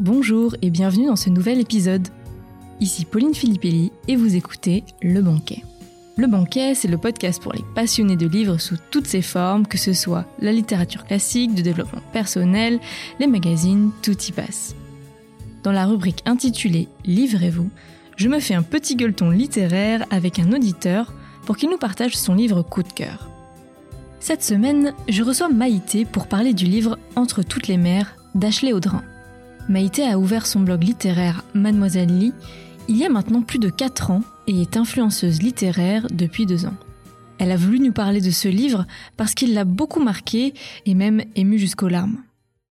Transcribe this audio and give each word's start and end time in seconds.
bonjour 0.00 0.56
et 0.60 0.70
bienvenue 0.70 1.06
dans 1.06 1.16
ce 1.16 1.30
nouvel 1.30 1.60
épisode. 1.60 2.08
Ici 2.80 3.04
Pauline 3.04 3.34
Filippelli 3.34 3.92
et 4.08 4.16
vous 4.16 4.34
écoutez 4.34 4.82
Le 5.02 5.20
Banquet. 5.20 5.62
Le 6.16 6.26
Banquet, 6.26 6.74
c'est 6.74 6.88
le 6.88 6.98
podcast 6.98 7.40
pour 7.40 7.52
les 7.52 7.62
passionnés 7.74 8.16
de 8.16 8.26
livres 8.26 8.58
sous 8.58 8.76
toutes 8.90 9.06
ses 9.06 9.22
formes, 9.22 9.66
que 9.66 9.78
ce 9.78 9.92
soit 9.92 10.24
la 10.40 10.50
littérature 10.50 11.04
classique, 11.04 11.54
de 11.54 11.62
développement 11.62 12.02
personnel, 12.12 12.80
les 13.20 13.28
magazines, 13.28 13.92
tout 14.02 14.20
y 14.20 14.32
passe. 14.32 14.74
Dans 15.62 15.72
la 15.72 15.86
rubrique 15.86 16.22
intitulée 16.26 16.88
Livrez-vous, 17.04 17.70
je 18.16 18.28
me 18.28 18.40
fais 18.40 18.54
un 18.54 18.62
petit 18.62 18.96
gueuleton 18.96 19.30
littéraire 19.30 20.04
avec 20.10 20.40
un 20.40 20.52
auditeur 20.52 21.14
pour 21.46 21.56
qu'il 21.56 21.70
nous 21.70 21.78
partage 21.78 22.16
son 22.16 22.34
livre 22.34 22.62
coup 22.62 22.82
de 22.82 22.92
cœur. 22.92 23.28
Cette 24.18 24.42
semaine, 24.42 24.92
je 25.08 25.22
reçois 25.22 25.48
Maïté 25.48 26.04
pour 26.04 26.26
parler 26.26 26.52
du 26.52 26.64
livre 26.64 26.98
Entre 27.14 27.44
toutes 27.44 27.68
les 27.68 27.76
mers 27.76 28.16
d'Ashley 28.34 28.72
Audrin. 28.72 29.04
Maïté 29.68 30.06
a 30.06 30.18
ouvert 30.18 30.46
son 30.46 30.60
blog 30.60 30.82
littéraire 30.82 31.44
Mademoiselle 31.54 32.18
Lee 32.18 32.32
il 32.88 32.96
y 32.96 33.04
a 33.04 33.08
maintenant 33.08 33.42
plus 33.42 33.60
de 33.60 33.70
4 33.70 34.10
ans 34.10 34.22
et 34.46 34.60
est 34.60 34.76
influenceuse 34.76 35.40
littéraire 35.40 36.06
depuis 36.12 36.46
2 36.46 36.66
ans. 36.66 36.76
Elle 37.38 37.52
a 37.52 37.56
voulu 37.56 37.78
nous 37.78 37.92
parler 37.92 38.20
de 38.20 38.30
ce 38.30 38.48
livre 38.48 38.86
parce 39.16 39.34
qu'il 39.34 39.54
l'a 39.54 39.64
beaucoup 39.64 40.02
marqué 40.02 40.52
et 40.84 40.94
même 40.94 41.22
ému 41.36 41.58
jusqu'aux 41.58 41.88
larmes. 41.88 42.22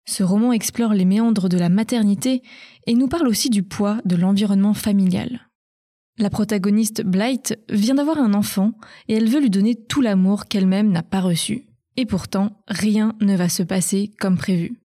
Ce 0.04 0.24
roman 0.24 0.52
explore 0.52 0.92
les 0.92 1.04
méandres 1.04 1.48
de 1.48 1.56
la 1.56 1.68
maternité 1.68 2.42
et 2.86 2.94
nous 2.94 3.06
parle 3.06 3.28
aussi 3.28 3.48
du 3.48 3.62
poids 3.62 4.00
de 4.04 4.16
l'environnement 4.16 4.74
familial. 4.74 5.48
La 6.18 6.30
protagoniste 6.30 7.04
Blight 7.04 7.58
vient 7.70 7.94
d'avoir 7.94 8.18
un 8.18 8.34
enfant 8.34 8.72
et 9.08 9.14
elle 9.14 9.28
veut 9.28 9.40
lui 9.40 9.50
donner 9.50 9.76
tout 9.76 10.00
l'amour 10.00 10.46
qu'elle-même 10.46 10.90
n'a 10.90 11.02
pas 11.02 11.20
reçu. 11.20 11.64
Et 11.96 12.06
pourtant, 12.06 12.62
rien 12.68 13.14
ne 13.20 13.36
va 13.36 13.48
se 13.48 13.62
passer 13.62 14.10
comme 14.18 14.36
prévu. 14.36 14.81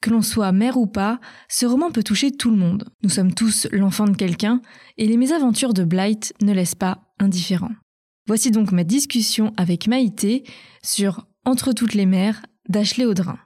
Que 0.00 0.10
l'on 0.10 0.22
soit 0.22 0.52
mère 0.52 0.76
ou 0.76 0.86
pas, 0.86 1.20
ce 1.48 1.66
roman 1.66 1.90
peut 1.90 2.04
toucher 2.04 2.30
tout 2.30 2.50
le 2.50 2.56
monde. 2.56 2.88
Nous 3.02 3.10
sommes 3.10 3.34
tous 3.34 3.66
l'enfant 3.72 4.06
de 4.06 4.16
quelqu'un, 4.16 4.62
et 4.96 5.06
les 5.06 5.16
mésaventures 5.16 5.74
de 5.74 5.84
Blight 5.84 6.32
ne 6.40 6.52
laissent 6.52 6.76
pas 6.76 7.00
indifférent. 7.18 7.70
Voici 8.26 8.50
donc 8.50 8.72
ma 8.72 8.84
discussion 8.84 9.52
avec 9.56 9.88
Maïté 9.88 10.44
sur 10.82 11.26
Entre 11.44 11.72
toutes 11.72 11.94
les 11.94 12.06
mères 12.06 12.42
d'Ashley 12.68 13.06
Audrin. 13.06 13.38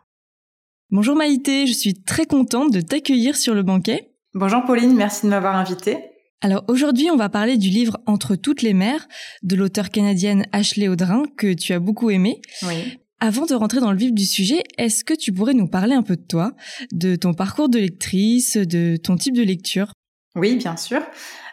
Bonjour 0.91 1.17
Maïté, 1.17 1.67
je 1.67 1.73
suis 1.73 2.03
très 2.03 2.27
contente 2.27 2.73
de 2.73 2.81
t'accueillir 2.81 3.37
sur 3.37 3.55
le 3.55 3.63
banquet. 3.63 4.13
Bonjour 4.35 4.63
Pauline, 4.65 4.95
merci 4.95 5.25
de 5.25 5.31
m'avoir 5.31 5.57
invitée. 5.57 5.99
Alors 6.43 6.65
aujourd'hui, 6.67 7.09
on 7.11 7.17
va 7.17 7.29
parler 7.29 7.57
du 7.57 7.69
livre 7.69 7.99
Entre 8.07 8.35
toutes 8.35 8.63
les 8.63 8.75
mères 8.75 9.07
de 9.43 9.55
l'auteure 9.55 9.91
canadienne 9.91 10.47
Ashley 10.51 10.89
Audrin 10.89 11.23
que 11.39 11.55
tu 11.55 11.73
as 11.73 11.79
beaucoup 11.79 12.11
aimé. 12.11 12.43
Oui. 12.65 12.99
Avant 13.25 13.47
de 13.47 13.55
rentrer 13.55 13.79
dans 13.79 13.93
le 13.93 13.97
vif 13.97 14.13
du 14.13 14.27
sujet, 14.27 14.65
est-ce 14.79 15.05
que 15.05 15.15
tu 15.15 15.33
pourrais 15.33 15.55
nous 15.55 15.69
parler 15.69 15.95
un 15.95 16.03
peu 16.03 16.17
de 16.17 16.27
toi, 16.29 16.55
de 16.91 17.15
ton 17.15 17.35
parcours 17.35 17.69
de 17.69 17.79
lectrice, 17.79 18.57
de 18.57 18.97
ton 18.97 19.15
type 19.15 19.37
de 19.37 19.45
lecture? 19.45 19.93
Oui, 20.35 20.57
bien 20.57 20.77
sûr. 20.77 21.01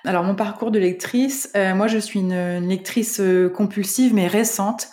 Alors 0.03 0.23
mon 0.23 0.34
parcours 0.34 0.72
de 0.72 0.80
lectrice, 0.80 1.52
euh, 1.56 1.76
moi 1.76 1.86
je 1.86 2.00
suis 2.00 2.22
une, 2.22 2.67
lectrice 2.67 3.20
euh, 3.20 3.50
compulsive 3.50 4.16
mais 4.16 4.26
récente. 4.26 4.88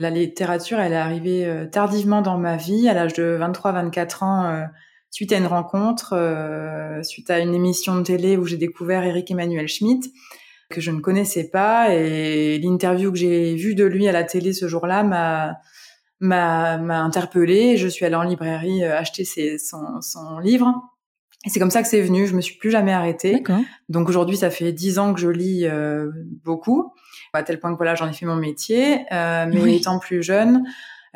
La 0.00 0.08
littérature, 0.08 0.80
elle 0.80 0.94
est 0.94 0.96
arrivée 0.96 1.44
euh, 1.44 1.66
tardivement 1.66 2.22
dans 2.22 2.38
ma 2.38 2.56
vie, 2.56 2.88
à 2.88 2.94
l'âge 2.94 3.12
de 3.12 3.38
23-24 3.38 4.24
ans, 4.24 4.66
suite 5.10 5.32
à 5.32 5.36
une 5.36 5.46
rencontre, 5.46 6.14
suite 7.02 7.28
à 7.28 7.40
une 7.40 7.54
émission 7.54 7.94
de 7.96 8.04
télé 8.04 8.38
où 8.38 8.46
j'ai 8.46 8.56
découvert 8.56 9.04
Eric 9.04 9.30
Emmanuel 9.30 9.68
Schmitt 9.68 10.10
que 10.70 10.80
je 10.80 10.92
ne 10.92 11.00
connaissais 11.00 11.50
pas 11.50 11.94
et 11.94 12.58
l'interview 12.58 13.12
que 13.12 13.18
j'ai 13.18 13.54
vue 13.54 13.74
de 13.74 13.84
lui 13.84 14.08
à 14.08 14.12
la 14.12 14.24
télé 14.24 14.54
ce 14.54 14.66
jour-là 14.66 15.02
m'a 15.02 15.58
m'a 16.22 16.78
m'a 16.78 17.02
interpellée. 17.02 17.76
Je 17.76 17.88
suis 17.88 18.06
allée 18.06 18.14
en 18.14 18.22
librairie 18.22 18.82
euh, 18.84 18.96
acheter 18.96 19.24
ses, 19.24 19.58
son, 19.58 20.00
son 20.00 20.38
livre. 20.38 20.72
Et 21.44 21.50
c'est 21.50 21.58
comme 21.58 21.70
ça 21.70 21.82
que 21.82 21.88
c'est 21.88 22.00
venu. 22.00 22.26
Je 22.26 22.34
me 22.34 22.40
suis 22.40 22.56
plus 22.56 22.70
jamais 22.70 22.92
arrêtée. 22.92 23.42
Donc 23.88 24.08
aujourd'hui, 24.08 24.36
ça 24.36 24.50
fait 24.50 24.72
dix 24.72 24.98
ans 24.98 25.12
que 25.12 25.20
je 25.20 25.28
lis 25.28 25.66
euh, 25.66 26.10
beaucoup, 26.44 26.92
à 27.32 27.42
tel 27.42 27.58
point 27.58 27.72
que 27.72 27.76
voilà, 27.76 27.94
j'en 27.94 28.08
ai 28.08 28.12
fait 28.12 28.26
mon 28.26 28.36
métier. 28.36 29.00
Euh, 29.12 29.46
mais 29.52 29.76
étant 29.76 29.98
plus 29.98 30.22
jeune, 30.22 30.64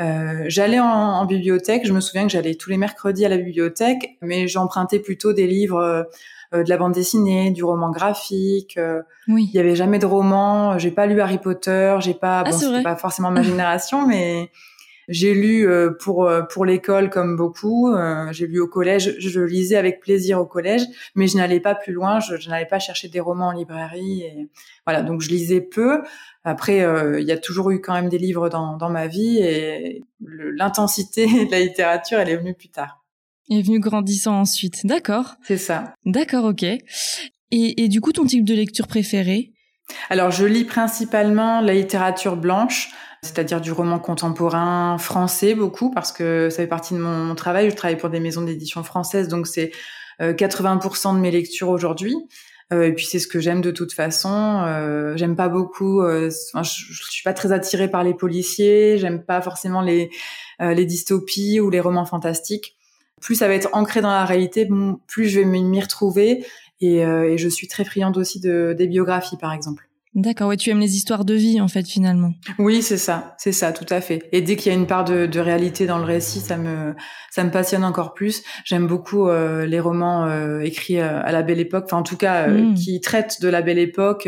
euh, 0.00 0.44
j'allais 0.48 0.80
en, 0.80 0.86
en, 0.86 1.24
bibliothèque. 1.26 1.86
Je 1.86 1.92
me 1.92 2.00
souviens 2.00 2.24
que 2.24 2.32
j'allais 2.32 2.56
tous 2.56 2.70
les 2.70 2.76
mercredis 2.76 3.24
à 3.24 3.28
la 3.28 3.36
bibliothèque, 3.36 4.18
mais 4.20 4.48
j'empruntais 4.48 4.98
plutôt 4.98 5.32
des 5.32 5.46
livres. 5.46 5.80
Euh, 5.80 6.04
de 6.52 6.70
la 6.70 6.76
bande 6.76 6.92
dessinée, 6.92 7.50
du 7.50 7.64
roman 7.64 7.90
graphique. 7.90 8.78
oui. 9.26 9.50
Il 9.52 9.56
y 9.56 9.58
avait 9.58 9.74
jamais 9.74 9.98
de 9.98 10.06
roman. 10.06 10.78
J'ai 10.78 10.92
pas 10.92 11.06
lu 11.06 11.20
Harry 11.20 11.38
Potter. 11.38 11.96
J'ai 11.98 12.14
pas. 12.14 12.44
Ah, 12.46 12.50
bon, 12.50 12.56
c'était 12.56 12.82
pas 12.84 12.94
forcément 12.94 13.32
ma 13.32 13.42
génération, 13.42 14.06
mais 14.06 14.52
j'ai 15.08 15.34
lu 15.34 15.68
euh, 15.68 15.90
pour 15.90 16.24
euh, 16.24 16.42
pour 16.42 16.64
l'école 16.64 17.10
comme 17.10 17.36
beaucoup. 17.36 17.92
Euh, 17.92 18.32
j'ai 18.32 18.46
lu 18.46 18.60
au 18.60 18.66
collège. 18.66 19.14
Je 19.18 19.40
lisais 19.40 19.76
avec 19.76 20.00
plaisir 20.00 20.40
au 20.40 20.46
collège, 20.46 20.82
mais 21.14 21.26
je 21.28 21.36
n'allais 21.36 21.60
pas 21.60 21.74
plus 21.74 21.92
loin. 21.92 22.20
Je, 22.20 22.36
je 22.36 22.48
n'allais 22.48 22.66
pas 22.66 22.78
chercher 22.78 23.08
des 23.08 23.20
romans 23.20 23.48
en 23.48 23.52
librairie. 23.52 24.22
Et 24.22 24.48
voilà, 24.84 25.02
donc 25.02 25.20
je 25.20 25.28
lisais 25.28 25.60
peu. 25.60 26.02
Après, 26.44 26.78
il 27.18 27.26
y 27.26 27.32
a 27.32 27.38
toujours 27.38 27.70
eu 27.70 27.80
quand 27.80 27.94
même 27.94 28.08
des 28.08 28.18
livres 28.18 28.48
dans, 28.48 28.76
dans 28.76 28.90
ma 28.90 29.08
vie 29.08 29.38
et 29.38 30.04
l'intensité 30.20 31.26
de 31.46 31.50
la 31.50 31.60
littérature, 31.60 32.18
elle 32.18 32.28
est 32.28 32.36
venue 32.36 32.54
plus 32.54 32.68
tard. 32.68 33.04
Elle 33.50 33.58
est 33.58 33.62
venue 33.62 33.80
grandissant 33.80 34.40
ensuite. 34.40 34.86
D'accord. 34.86 35.34
C'est 35.42 35.56
ça. 35.56 35.94
D'accord, 36.04 36.44
ok. 36.44 36.62
Et, 36.62 36.80
et 37.50 37.88
du 37.88 38.00
coup, 38.00 38.12
ton 38.12 38.24
type 38.24 38.44
de 38.44 38.54
lecture 38.54 38.86
préféré? 38.86 39.52
Alors, 40.08 40.30
je 40.30 40.44
lis 40.44 40.64
principalement 40.64 41.60
la 41.60 41.74
littérature 41.74 42.36
blanche, 42.36 42.90
c'est-à-dire 43.22 43.60
du 43.60 43.72
roman 43.72 43.98
contemporain 43.98 44.98
français 44.98 45.54
beaucoup 45.54 45.90
parce 45.90 46.12
que 46.12 46.48
ça 46.50 46.58
fait 46.58 46.66
partie 46.66 46.94
de 46.94 46.98
mon, 46.98 47.34
travail. 47.34 47.70
Je 47.70 47.76
travaille 47.76 47.96
pour 47.96 48.10
des 48.10 48.20
maisons 48.20 48.42
d'édition 48.42 48.82
françaises, 48.82 49.28
donc 49.28 49.46
c'est 49.46 49.72
80% 50.20 51.10
euh, 51.10 51.12
de 51.14 51.18
mes 51.18 51.30
lectures 51.30 51.68
aujourd'hui. 51.68 52.16
Euh, 52.72 52.82
et 52.82 52.92
puis 52.92 53.04
c'est 53.04 53.20
ce 53.20 53.28
que 53.28 53.38
j'aime 53.38 53.60
de 53.60 53.70
toute 53.70 53.92
façon. 53.92 54.62
Euh, 54.66 55.16
j'aime 55.16 55.36
pas 55.36 55.48
beaucoup. 55.48 56.02
je, 56.02 56.30
je, 56.62 57.02
suis 57.10 57.22
pas 57.22 57.32
très 57.32 57.52
attirée 57.52 57.88
par 57.88 58.02
les 58.02 58.14
policiers. 58.14 58.98
J'aime 58.98 59.22
pas 59.22 59.40
forcément 59.40 59.82
les 59.82 60.10
les 60.58 60.86
dystopies 60.86 61.60
ou 61.60 61.68
les 61.68 61.80
romans 61.80 62.06
fantastiques. 62.06 62.76
Plus 63.20 63.36
ça 63.36 63.48
va 63.48 63.54
être 63.54 63.68
ancré 63.72 64.00
dans 64.00 64.10
la 64.10 64.24
réalité, 64.24 64.68
plus 65.06 65.28
je 65.28 65.40
vais 65.40 65.46
m'y 65.46 65.80
retrouver. 65.80 66.44
Et, 66.80 66.98
et, 66.98 67.38
je 67.38 67.48
suis 67.48 67.68
très 67.68 67.84
friande 67.84 68.18
aussi 68.18 68.40
de 68.40 68.74
des 68.76 68.86
biographies, 68.86 69.38
par 69.38 69.52
exemple. 69.52 69.88
D'accord, 70.16 70.48
ouais, 70.48 70.56
tu 70.56 70.70
aimes 70.70 70.80
les 70.80 70.96
histoires 70.96 71.26
de 71.26 71.34
vie 71.34 71.60
en 71.60 71.68
fait 71.68 71.86
finalement. 71.86 72.32
Oui, 72.58 72.80
c'est 72.80 72.96
ça, 72.96 73.34
c'est 73.36 73.52
ça, 73.52 73.70
tout 73.72 73.84
à 73.90 74.00
fait. 74.00 74.30
Et 74.32 74.40
dès 74.40 74.56
qu'il 74.56 74.72
y 74.72 74.74
a 74.74 74.78
une 74.78 74.86
part 74.86 75.04
de, 75.04 75.26
de, 75.26 75.40
réalité 75.40 75.84
dans 75.84 75.98
le 75.98 76.04
récit, 76.04 76.40
ça 76.40 76.56
me 76.56 76.94
ça 77.30 77.44
me 77.44 77.50
passionne 77.50 77.84
encore 77.84 78.14
plus. 78.14 78.42
J'aime 78.64 78.86
beaucoup 78.86 79.28
euh, 79.28 79.66
les 79.66 79.78
romans 79.78 80.24
euh, 80.24 80.60
écrits 80.60 81.00
euh, 81.00 81.20
à 81.22 81.32
la 81.32 81.42
Belle 81.42 81.60
Époque, 81.60 81.84
enfin 81.84 81.98
en 81.98 82.02
tout 82.02 82.16
cas 82.16 82.48
mm. 82.48 82.74
qui 82.76 82.98
traitent 83.02 83.42
de 83.42 83.48
la 83.48 83.60
Belle 83.60 83.78
Époque. 83.78 84.26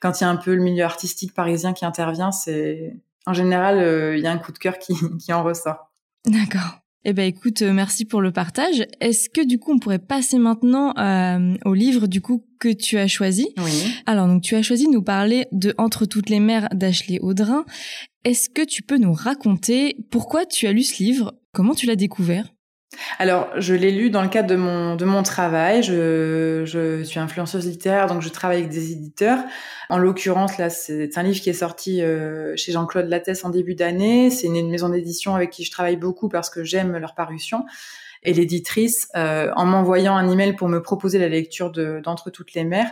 quand 0.00 0.18
il 0.18 0.24
y 0.24 0.26
a 0.26 0.30
un 0.30 0.36
peu 0.36 0.54
le 0.54 0.62
milieu 0.62 0.84
artistique 0.84 1.34
parisien 1.34 1.74
qui 1.74 1.84
intervient, 1.84 2.32
c'est 2.32 2.96
en 3.26 3.34
général 3.34 4.14
il 4.16 4.22
y 4.22 4.26
a 4.26 4.32
un 4.32 4.38
coup 4.38 4.52
de 4.52 4.58
cœur 4.58 4.78
qui 4.78 4.94
qui 5.20 5.34
en 5.34 5.44
ressort. 5.44 5.92
D'accord. 6.24 6.80
Eh 7.08 7.12
ben 7.12 7.22
écoute, 7.22 7.62
euh, 7.62 7.72
merci 7.72 8.04
pour 8.04 8.20
le 8.20 8.32
partage. 8.32 8.84
Est-ce 9.00 9.30
que 9.30 9.40
du 9.40 9.60
coup 9.60 9.72
on 9.72 9.78
pourrait 9.78 10.00
passer 10.00 10.38
maintenant 10.38 10.92
euh, 10.98 11.54
au 11.64 11.72
livre 11.72 12.08
du 12.08 12.20
coup 12.20 12.44
que 12.58 12.68
tu 12.68 12.98
as 12.98 13.06
choisi? 13.06 13.46
Oui. 13.58 13.94
Alors 14.06 14.26
donc 14.26 14.42
tu 14.42 14.56
as 14.56 14.62
choisi 14.62 14.88
de 14.88 14.90
nous 14.90 15.04
parler 15.04 15.46
de 15.52 15.72
Entre 15.78 16.04
toutes 16.04 16.30
les 16.30 16.40
mers 16.40 16.68
d'Ashley 16.74 17.20
Audrin. 17.20 17.64
Est-ce 18.24 18.50
que 18.50 18.62
tu 18.62 18.82
peux 18.82 18.98
nous 18.98 19.12
raconter 19.12 19.98
pourquoi 20.10 20.46
tu 20.46 20.66
as 20.66 20.72
lu 20.72 20.82
ce 20.82 21.00
livre? 21.00 21.36
Comment 21.52 21.74
tu 21.74 21.86
l'as 21.86 21.94
découvert? 21.94 22.55
Alors, 23.18 23.48
je 23.56 23.74
l'ai 23.74 23.90
lu 23.90 24.10
dans 24.10 24.22
le 24.22 24.28
cadre 24.28 24.48
de 24.48 24.56
mon 24.56 24.94
de 24.94 25.04
mon 25.04 25.22
travail. 25.22 25.82
Je, 25.82 26.62
je 26.64 27.02
suis 27.02 27.18
influenceuse 27.18 27.66
littéraire, 27.66 28.06
donc 28.06 28.22
je 28.22 28.28
travaille 28.28 28.58
avec 28.58 28.70
des 28.70 28.92
éditeurs. 28.92 29.40
En 29.88 29.98
l'occurrence, 29.98 30.58
là, 30.58 30.70
c'est 30.70 31.16
un 31.16 31.22
livre 31.22 31.40
qui 31.40 31.50
est 31.50 31.54
sorti 31.54 32.02
euh, 32.02 32.54
chez 32.56 32.72
Jean-Claude 32.72 33.06
Lattès 33.06 33.44
en 33.44 33.50
début 33.50 33.74
d'année. 33.74 34.30
C'est 34.30 34.46
une, 34.46 34.70
maison 34.70 34.88
d'édition 34.88 35.34
avec 35.34 35.50
qui 35.50 35.64
je 35.64 35.70
travaille 35.70 35.96
beaucoup 35.96 36.28
parce 36.28 36.50
que 36.50 36.64
j'aime 36.64 36.96
leur 36.96 37.14
parution. 37.14 37.64
Et 38.22 38.32
l'éditrice, 38.32 39.08
euh, 39.16 39.50
en 39.56 39.66
m'envoyant 39.66 40.16
un 40.16 40.30
email 40.30 40.54
pour 40.54 40.68
me 40.68 40.80
proposer 40.82 41.18
la 41.18 41.28
lecture 41.28 41.70
d'entre 41.70 42.30
toutes 42.30 42.54
les 42.54 42.64
mers, 42.64 42.90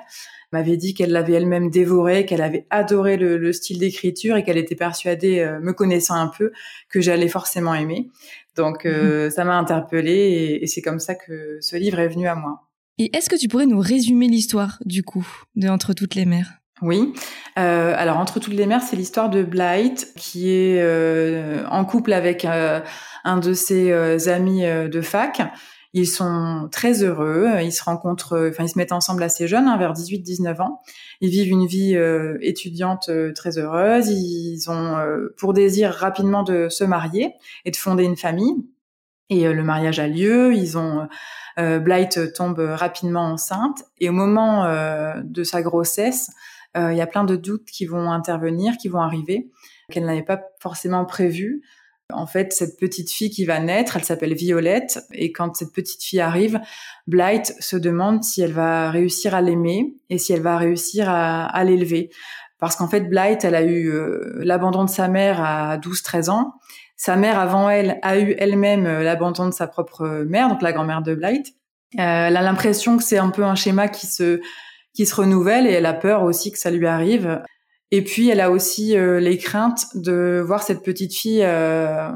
m'avait 0.52 0.76
dit 0.76 0.94
qu'elle 0.94 1.10
l'avait 1.10 1.34
elle-même 1.34 1.70
dévoré, 1.70 2.26
qu'elle 2.26 2.42
avait 2.42 2.66
adoré 2.70 3.16
le, 3.16 3.38
le 3.38 3.52
style 3.52 3.78
d'écriture 3.78 4.36
et 4.36 4.44
qu'elle 4.44 4.56
était 4.56 4.76
persuadée, 4.76 5.40
euh, 5.40 5.58
me 5.60 5.72
connaissant 5.72 6.14
un 6.14 6.28
peu, 6.28 6.52
que 6.88 7.00
j'allais 7.00 7.28
forcément 7.28 7.74
aimer. 7.74 8.08
Donc 8.56 8.86
euh, 8.86 9.24
mhm. 9.24 9.30
ça 9.30 9.44
m'a 9.44 9.58
interpellée 9.58 10.60
et, 10.62 10.66
c'est 10.66 10.82
comme 10.82 11.00
ça 11.00 11.14
que 11.14 11.58
ce 11.60 11.76
livre 11.76 11.98
est 11.98 12.08
venu 12.08 12.28
à 12.28 12.34
moi. 12.34 12.68
Et 12.98 13.14
est-ce 13.16 13.28
que 13.28 13.36
tu 13.36 13.48
pourrais 13.48 13.66
nous 13.66 13.80
résumer 13.80 14.28
l'histoire 14.28 14.78
du 14.84 15.02
coup 15.02 15.26
de 15.56 15.68
Entre 15.68 15.92
toutes 15.92 16.14
les 16.14 16.24
mers 16.24 16.52
oui. 16.82 17.14
Euh, 17.58 17.94
alors 17.96 18.18
entre 18.18 18.40
toutes 18.40 18.54
les 18.54 18.66
mers, 18.66 18.82
c'est 18.82 18.96
l'histoire 18.96 19.30
de 19.30 19.42
Blight 19.42 20.12
qui 20.16 20.50
est 20.50 20.82
euh, 20.82 21.64
en 21.70 21.84
couple 21.84 22.12
avec 22.12 22.44
euh, 22.44 22.80
un 23.22 23.38
de 23.38 23.52
ses 23.52 23.92
euh, 23.92 24.18
amis 24.28 24.62
de 24.62 25.00
fac 25.00 25.42
ils 25.96 26.08
sont 26.08 26.68
très 26.72 27.04
heureux, 27.04 27.48
ils 27.62 27.72
se 27.72 27.82
rencontrent, 27.84 28.48
enfin 28.50 28.64
ils 28.64 28.68
se 28.68 28.76
mettent 28.76 28.90
ensemble 28.90 29.22
assez 29.22 29.46
jeunes, 29.46 29.68
hein, 29.68 29.78
vers 29.78 29.92
18-19 29.92 30.60
ans. 30.60 30.82
Ils 31.20 31.30
vivent 31.30 31.52
une 31.52 31.66
vie 31.66 31.94
euh, 31.94 32.36
étudiante 32.40 33.08
euh, 33.08 33.32
très 33.32 33.58
heureuse. 33.58 34.08
Ils 34.08 34.68
ont 34.68 34.98
euh, 34.98 35.32
pour 35.38 35.54
désir 35.54 35.92
rapidement 35.92 36.42
de 36.42 36.68
se 36.68 36.82
marier 36.82 37.34
et 37.64 37.70
de 37.70 37.76
fonder 37.76 38.02
une 38.02 38.16
famille. 38.16 38.56
Et 39.30 39.50
le 39.50 39.62
mariage 39.62 40.00
a 40.00 40.06
lieu, 40.06 40.52
ils 40.52 40.76
ont 40.76 41.08
Blight 41.56 42.34
tombe 42.34 42.58
rapidement 42.58 43.22
enceinte 43.22 43.82
et 43.98 44.10
au 44.10 44.12
moment 44.12 44.66
de 45.24 45.44
sa 45.44 45.62
grossesse, 45.62 46.30
il 46.76 46.96
y 46.96 47.00
a 47.00 47.06
plein 47.06 47.24
de 47.24 47.36
doutes 47.36 47.66
qui 47.66 47.86
vont 47.86 48.10
intervenir, 48.10 48.76
qui 48.76 48.88
vont 48.88 49.00
arriver 49.00 49.50
qu'elle 49.90 50.04
n'avait 50.04 50.22
pas 50.22 50.40
forcément 50.60 51.04
prévu. 51.04 51.62
En 52.12 52.26
fait, 52.26 52.52
cette 52.52 52.78
petite 52.78 53.10
fille 53.10 53.30
qui 53.30 53.44
va 53.44 53.58
naître, 53.60 53.96
elle 53.96 54.04
s'appelle 54.04 54.34
Violette, 54.34 55.00
et 55.12 55.32
quand 55.32 55.56
cette 55.56 55.72
petite 55.72 56.02
fille 56.02 56.20
arrive, 56.20 56.60
Blight 57.06 57.54
se 57.60 57.76
demande 57.76 58.22
si 58.22 58.42
elle 58.42 58.52
va 58.52 58.90
réussir 58.90 59.34
à 59.34 59.40
l'aimer 59.40 59.94
et 60.10 60.18
si 60.18 60.32
elle 60.32 60.42
va 60.42 60.58
réussir 60.58 61.08
à, 61.08 61.64
l'élever. 61.64 62.10
Parce 62.58 62.76
qu'en 62.76 62.88
fait, 62.88 63.08
Blight, 63.08 63.44
elle 63.44 63.54
a 63.54 63.62
eu 63.62 63.90
euh, 63.90 64.34
l'abandon 64.36 64.84
de 64.84 64.90
sa 64.90 65.08
mère 65.08 65.42
à 65.42 65.78
12-13 65.78 66.30
ans. 66.30 66.54
Sa 66.96 67.16
mère, 67.16 67.38
avant 67.38 67.68
elle, 67.68 67.98
a 68.02 68.18
eu 68.18 68.34
elle-même 68.38 68.86
euh, 68.86 69.02
l'abandon 69.02 69.46
de 69.46 69.52
sa 69.52 69.66
propre 69.66 70.24
mère, 70.28 70.48
donc 70.48 70.62
la 70.62 70.72
grand-mère 70.72 71.02
de 71.02 71.14
Blight. 71.14 71.48
Euh, 71.98 72.28
elle 72.28 72.36
a 72.36 72.42
l'impression 72.42 72.96
que 72.96 73.02
c'est 73.02 73.18
un 73.18 73.30
peu 73.30 73.44
un 73.44 73.54
schéma 73.54 73.88
qui 73.88 74.06
se 74.06 74.40
qui 74.94 75.06
se 75.06 75.14
renouvelle 75.14 75.66
et 75.66 75.72
elle 75.72 75.86
a 75.86 75.94
peur 75.94 76.22
aussi 76.22 76.52
que 76.52 76.58
ça 76.58 76.70
lui 76.70 76.86
arrive. 76.86 77.42
Et 77.90 78.02
puis, 78.02 78.28
elle 78.28 78.40
a 78.40 78.50
aussi 78.50 78.96
euh, 78.96 79.20
les 79.20 79.38
craintes 79.38 79.86
de 79.94 80.42
voir 80.44 80.62
cette 80.62 80.82
petite 80.82 81.14
fille 81.14 81.44
euh, 81.44 82.10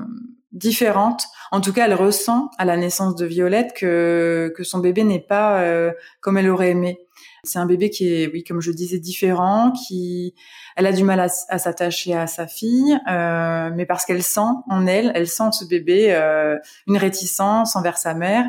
différente. 0.53 1.25
En 1.53 1.61
tout 1.61 1.73
cas, 1.73 1.87
elle 1.87 1.95
ressent 1.95 2.51
à 2.59 2.65
la 2.65 2.77
naissance 2.77 3.15
de 3.15 3.27
Violette 3.27 3.75
que, 3.77 4.53
que 4.57 4.65
son 4.65 4.79
bébé 4.79 5.05
n'est 5.05 5.21
pas 5.21 5.61
euh, 5.61 5.93
comme 6.21 6.39
elle 6.39 6.49
aurait 6.49 6.71
aimé. 6.71 6.99
C'est 7.45 7.59
un 7.59 7.67
bébé 7.67 7.91
qui 7.91 8.13
est, 8.13 8.31
oui, 8.33 8.43
comme 8.45 8.61
je 8.61 8.73
disais, 8.73 8.99
différent, 8.99 9.73
qui, 9.73 10.35
elle 10.77 10.87
a 10.87 10.93
du 10.93 11.05
mal 11.05 11.21
à, 11.21 11.29
s'attacher 11.29 12.15
à 12.15 12.27
sa 12.27 12.47
fille, 12.49 12.99
mais 13.07 13.87
parce 13.87 14.05
qu'elle 14.05 14.25
sent 14.25 14.41
en 14.69 14.87
elle, 14.87 15.13
elle 15.15 15.29
sent 15.29 15.53
ce 15.53 15.65
bébé 15.65 16.13
une 16.89 16.97
réticence 16.97 17.77
envers 17.77 17.97
sa 17.97 18.15
mère 18.15 18.45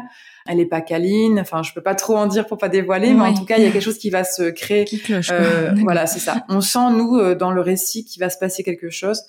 elle 0.49 0.59
est 0.59 0.65
pas 0.65 0.81
câline. 0.81 1.39
Enfin, 1.39 1.61
je 1.61 1.71
peux 1.73 1.81
pas 1.81 1.93
trop 1.93 2.17
en 2.17 2.25
dire 2.25 2.47
pour 2.47 2.57
pas 2.57 2.69
dévoiler, 2.69 3.13
mais 3.13 3.21
en 3.21 3.33
tout 3.35 3.45
cas, 3.45 3.57
il 3.57 3.63
y 3.63 3.67
a 3.67 3.71
quelque 3.71 3.83
chose 3.83 3.99
qui 3.99 4.09
va 4.09 4.23
se 4.23 4.49
créer. 4.49 4.83
Qui 4.83 4.99
cloche. 4.99 5.29
Euh, 5.31 5.71
voilà, 5.83 6.07
c'est 6.07 6.19
ça. 6.19 6.43
On 6.49 6.59
sent 6.59 6.91
nous 6.91 7.17
euh, 7.17 7.35
dans 7.35 7.51
le 7.51 7.61
récit 7.61 8.03
qu'il 8.03 8.19
va 8.19 8.31
se 8.31 8.37
passer 8.39 8.63
quelque 8.63 8.89
chose. 8.89 9.21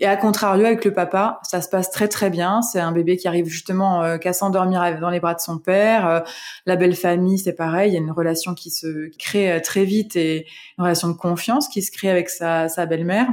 Et 0.00 0.06
à 0.06 0.16
contrario, 0.16 0.66
avec 0.66 0.84
le 0.84 0.92
papa, 0.92 1.40
ça 1.42 1.62
se 1.62 1.68
passe 1.68 1.90
très 1.90 2.08
très 2.08 2.28
bien. 2.28 2.60
C'est 2.60 2.80
un 2.80 2.92
bébé 2.92 3.16
qui 3.16 3.26
arrive 3.26 3.46
justement 3.46 4.02
euh, 4.02 4.18
qu'à 4.18 4.34
s'endormir 4.34 4.98
dans 5.00 5.10
les 5.10 5.20
bras 5.20 5.34
de 5.34 5.40
son 5.40 5.58
père. 5.58 6.06
Euh, 6.06 6.20
la 6.66 6.76
belle 6.76 6.94
famille, 6.94 7.38
c'est 7.38 7.54
pareil. 7.54 7.90
Il 7.90 7.94
y 7.94 7.96
a 7.96 8.00
une 8.00 8.10
relation 8.10 8.54
qui 8.54 8.70
se 8.70 9.10
crée 9.18 9.60
très 9.62 9.84
vite 9.84 10.14
et 10.16 10.46
une 10.78 10.84
relation 10.84 11.08
de 11.08 11.14
confiance 11.14 11.68
qui 11.68 11.80
se 11.80 11.90
crée 11.90 12.10
avec 12.10 12.28
sa, 12.28 12.68
sa 12.68 12.84
belle-mère. 12.84 13.28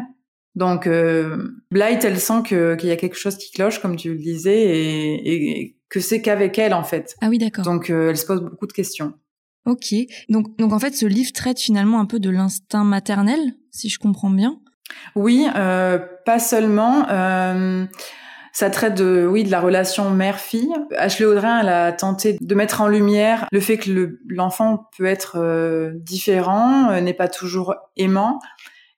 Donc, 0.58 0.88
euh, 0.88 1.62
Blight, 1.70 2.04
elle 2.04 2.20
sent 2.20 2.42
qu'il 2.48 2.78
y 2.84 2.92
a 2.92 2.96
quelque 2.96 3.16
chose 3.16 3.38
qui 3.38 3.52
cloche, 3.52 3.80
comme 3.80 3.96
tu 3.96 4.10
le 4.14 4.18
disais, 4.18 4.60
et, 4.60 5.62
et 5.62 5.78
que 5.88 6.00
c'est 6.00 6.20
qu'avec 6.20 6.58
elle, 6.58 6.74
en 6.74 6.84
fait. 6.84 7.16
Ah 7.22 7.30
oui, 7.30 7.38
d'accord. 7.38 7.64
Donc, 7.64 7.92
euh, 7.92 8.10
elle 8.10 8.18
se 8.18 8.26
pose 8.26 8.42
beaucoup 8.42 8.66
de 8.66 8.74
questions. 8.74 9.14
Ok. 9.68 9.94
Donc, 10.30 10.58
donc 10.58 10.74
en 10.74 10.80
fait, 10.80 10.96
ce 10.96 11.06
livre 11.06 11.32
traite 11.32 11.60
finalement 11.60 12.00
un 12.00 12.06
peu 12.06 12.20
de 12.20 12.32
l'instinct 12.32 12.84
maternel, 12.84 13.40
si 13.70 13.88
je 13.88 14.00
comprends 14.00 14.32
bien. 14.32 14.60
Oui, 15.16 15.48
euh, 15.56 16.00
pas 16.26 16.40
seulement. 16.40 17.08
Euh, 17.10 17.86
ça 18.52 18.72
traite 18.72 18.96
de, 18.96 19.28
oui, 19.30 19.44
de 19.44 19.52
la 19.52 19.60
relation 19.60 20.10
mère-fille. 20.10 20.74
Ashley 20.98 21.26
Audrin, 21.26 21.60
elle 21.60 21.70
a 21.70 21.92
tenté 21.92 22.36
de 22.42 22.56
mettre 22.56 22.82
en 22.82 22.88
lumière 22.88 23.46
le 23.52 23.60
fait 23.60 23.78
que 23.78 24.18
l'enfant 24.28 24.90
peut 24.98 25.06
être 25.06 25.38
euh, 25.38 25.92
différent, 25.94 26.90
euh, 26.90 27.00
n'est 27.00 27.14
pas 27.14 27.28
toujours 27.28 27.76
aimant. 27.96 28.40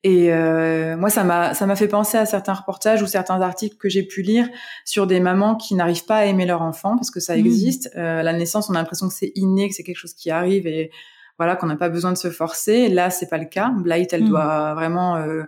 Et 0.04 0.32
euh, 0.32 0.96
moi, 0.96 1.10
ça 1.10 1.24
m'a 1.24 1.54
ça 1.54 1.66
m'a 1.66 1.76
fait 1.76 1.90
penser 1.90 2.18
à 2.18 2.26
certains 2.26 2.54
reportages 2.54 3.02
ou 3.02 3.08
certains 3.08 3.42
articles 3.42 3.76
que 3.78 3.90
j'ai 3.90 4.04
pu 4.04 4.22
lire 4.22 4.48
sur 4.86 5.08
des 5.08 5.20
mamans 5.20 5.56
qui 5.56 5.76
n'arrivent 5.76 6.06
pas 6.06 6.18
à 6.18 6.26
aimer 6.26 6.46
leur 6.46 6.62
enfant 6.62 6.96
parce 6.96 7.12
que 7.12 7.20
ça 7.20 7.36
mmh. 7.36 7.40
existe. 7.40 7.92
Euh, 7.98 8.22
la 8.24 8.32
naissance, 8.32 8.70
on 8.70 8.76
a 8.76 8.78
l'impression 8.78 9.10
que 9.10 9.14
c'est 9.14 9.34
inné, 9.36 9.68
que 9.68 9.76
c'est 9.76 9.84
quelque 9.84 9.98
chose 9.98 10.14
qui 10.14 10.32
arrive 10.32 10.68
et 10.68 10.92
voilà 11.40 11.56
qu'on 11.56 11.68
n'a 11.68 11.78
pas 11.78 11.90
besoin 11.90 12.12
de 12.12 12.18
se 12.18 12.30
forcer. 12.30 12.90
Là, 12.90 13.10
c'est 13.10 13.28
pas 13.28 13.38
le 13.38 13.46
cas. 13.46 13.72
Blight, 13.76 14.14
elle 14.14 14.26
mmh. 14.26 14.30
doit 14.30 14.74
vraiment 14.74 15.16
euh, 15.16 15.44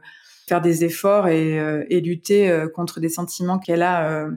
faire 0.48 0.62
des 0.62 0.84
efforts 0.84 1.28
et, 1.28 1.60
euh, 1.60 1.86
et 1.90 2.02
lutter 2.02 2.50
euh, 2.50 2.68
contre 2.68 3.00
des 3.00 3.10
sentiments 3.10 3.60
qu'elle 3.60 3.84
a. 3.84 4.28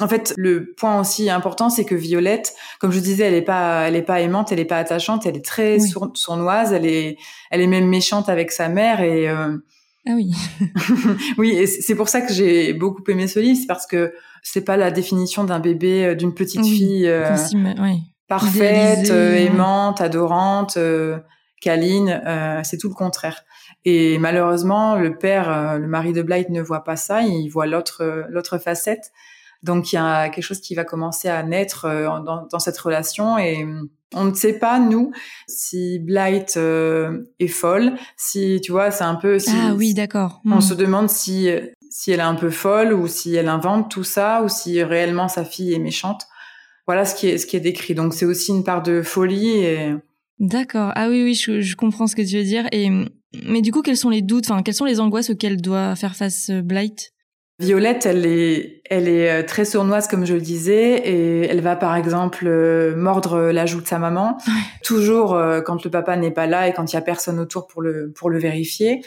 En 0.00 0.08
fait, 0.08 0.32
le 0.36 0.72
point 0.74 0.98
aussi 1.00 1.28
important, 1.28 1.68
c'est 1.68 1.84
que 1.84 1.94
Violette, 1.94 2.54
comme 2.80 2.90
je 2.90 3.00
disais, 3.00 3.24
elle 3.24 3.34
est 3.34 3.42
pas, 3.42 3.86
elle 3.86 3.96
est 3.96 4.02
pas 4.02 4.20
aimante, 4.20 4.50
elle 4.50 4.60
est 4.60 4.64
pas 4.64 4.78
attachante, 4.78 5.26
elle 5.26 5.36
est 5.36 5.44
très 5.44 5.78
sournoise, 6.14 6.72
elle 6.72 6.86
est, 6.86 7.16
elle 7.50 7.60
est 7.60 7.66
même 7.66 7.86
méchante 7.86 8.28
avec 8.28 8.50
sa 8.50 8.68
mère 8.68 9.00
et. 9.00 9.28
Euh... 9.28 9.56
Ah 10.06 10.12
oui. 10.14 10.32
oui, 11.38 11.50
et 11.50 11.66
c'est 11.66 11.94
pour 11.94 12.08
ça 12.08 12.22
que 12.22 12.32
j'ai 12.32 12.72
beaucoup 12.72 13.02
aimé 13.08 13.28
ce 13.28 13.38
livre, 13.38 13.58
c'est 13.60 13.66
parce 13.66 13.86
que 13.86 14.14
c'est 14.42 14.64
pas 14.64 14.78
la 14.78 14.90
définition 14.90 15.44
d'un 15.44 15.60
bébé, 15.60 16.06
euh, 16.06 16.14
d'une 16.14 16.34
petite 16.34 16.64
fille 16.64 17.06
euh, 17.06 17.36
parfaite, 18.26 19.10
euh, 19.10 19.34
aimante, 19.34 20.00
adorante, 20.00 20.78
câline. 21.60 22.62
c'est 22.64 22.78
tout 22.78 22.88
le 22.88 22.94
contraire. 22.94 23.42
Et 23.84 24.18
malheureusement, 24.18 24.96
le 24.96 25.16
père, 25.16 25.78
le 25.78 25.86
mari 25.86 26.12
de 26.12 26.22
Blight, 26.22 26.50
ne 26.50 26.60
voit 26.62 26.84
pas 26.84 26.96
ça. 26.96 27.22
Il 27.22 27.48
voit 27.48 27.66
l'autre, 27.66 28.24
l'autre 28.28 28.58
facette. 28.58 29.10
Donc 29.62 29.92
il 29.92 29.96
y 29.96 29.98
a 29.98 30.28
quelque 30.30 30.44
chose 30.44 30.60
qui 30.60 30.74
va 30.74 30.84
commencer 30.84 31.28
à 31.28 31.42
naître 31.42 31.84
euh, 31.84 32.20
dans, 32.20 32.46
dans 32.50 32.58
cette 32.58 32.78
relation 32.78 33.36
et 33.36 33.62
euh, 33.62 33.82
on 34.14 34.24
ne 34.24 34.34
sait 34.34 34.58
pas 34.58 34.78
nous 34.80 35.12
si 35.46 35.98
Blight 36.00 36.56
euh, 36.56 37.24
est 37.38 37.48
folle, 37.48 37.92
si 38.16 38.60
tu 38.62 38.72
vois, 38.72 38.90
c'est 38.90 39.04
un 39.04 39.14
peu 39.14 39.38
si, 39.38 39.52
Ah 39.54 39.74
oui, 39.74 39.94
d'accord. 39.94 40.40
On 40.46 40.56
hmm. 40.56 40.60
se 40.60 40.74
demande 40.74 41.08
si 41.10 41.48
si 41.90 42.12
elle 42.12 42.20
est 42.20 42.24
un 42.24 42.34
peu 42.34 42.50
folle 42.50 42.92
ou 42.92 43.06
si 43.06 43.34
elle 43.34 43.48
invente 43.48 43.90
tout 43.90 44.04
ça 44.04 44.42
ou 44.42 44.48
si 44.48 44.82
réellement 44.82 45.28
sa 45.28 45.44
fille 45.44 45.74
est 45.74 45.78
méchante. 45.78 46.26
Voilà 46.86 47.04
ce 47.04 47.14
qui 47.14 47.28
est 47.28 47.38
ce 47.38 47.46
qui 47.46 47.56
est 47.56 47.60
décrit. 47.60 47.94
Donc 47.94 48.14
c'est 48.14 48.26
aussi 48.26 48.52
une 48.52 48.64
part 48.64 48.82
de 48.82 49.02
folie 49.02 49.50
et 49.50 49.94
D'accord. 50.38 50.92
Ah 50.94 51.08
oui 51.10 51.22
oui, 51.22 51.34
je, 51.34 51.60
je, 51.60 51.76
comprends 51.76 52.06
ce 52.06 52.16
que 52.16 52.22
tu 52.22 52.38
veux 52.38 52.44
dire 52.44 52.66
et 52.72 52.88
mais 53.44 53.60
du 53.62 53.70
coup, 53.72 53.82
quels 53.82 53.96
sont 53.96 54.10
les 54.10 54.22
doutes, 54.22 54.50
enfin, 54.50 54.62
quelles 54.62 54.74
sont 54.74 54.84
les 54.84 55.00
angoisses 55.00 55.30
auxquelles 55.30 55.60
doit 55.60 55.94
faire 55.94 56.16
face 56.16 56.50
Blight? 56.50 57.12
Violette, 57.60 58.06
elle 58.06 58.24
est, 58.24 58.80
elle 58.88 59.06
est 59.06 59.30
euh, 59.30 59.42
très 59.42 59.66
sournoise 59.66 60.08
comme 60.08 60.24
je 60.24 60.32
le 60.32 60.40
disais, 60.40 60.94
et 60.94 61.46
elle 61.46 61.60
va 61.60 61.76
par 61.76 61.94
exemple 61.94 62.46
euh, 62.46 62.96
mordre 62.96 63.50
la 63.50 63.66
joue 63.66 63.82
de 63.82 63.86
sa 63.86 63.98
maman, 63.98 64.38
toujours 64.82 65.34
euh, 65.34 65.60
quand 65.60 65.84
le 65.84 65.90
papa 65.90 66.16
n'est 66.16 66.30
pas 66.30 66.46
là 66.46 66.68
et 66.68 66.72
quand 66.72 66.90
il 66.90 66.96
y 66.96 66.98
a 66.98 67.02
personne 67.02 67.38
autour 67.38 67.66
pour 67.66 67.82
le 67.82 68.12
pour 68.12 68.30
le 68.30 68.38
vérifier. 68.38 69.02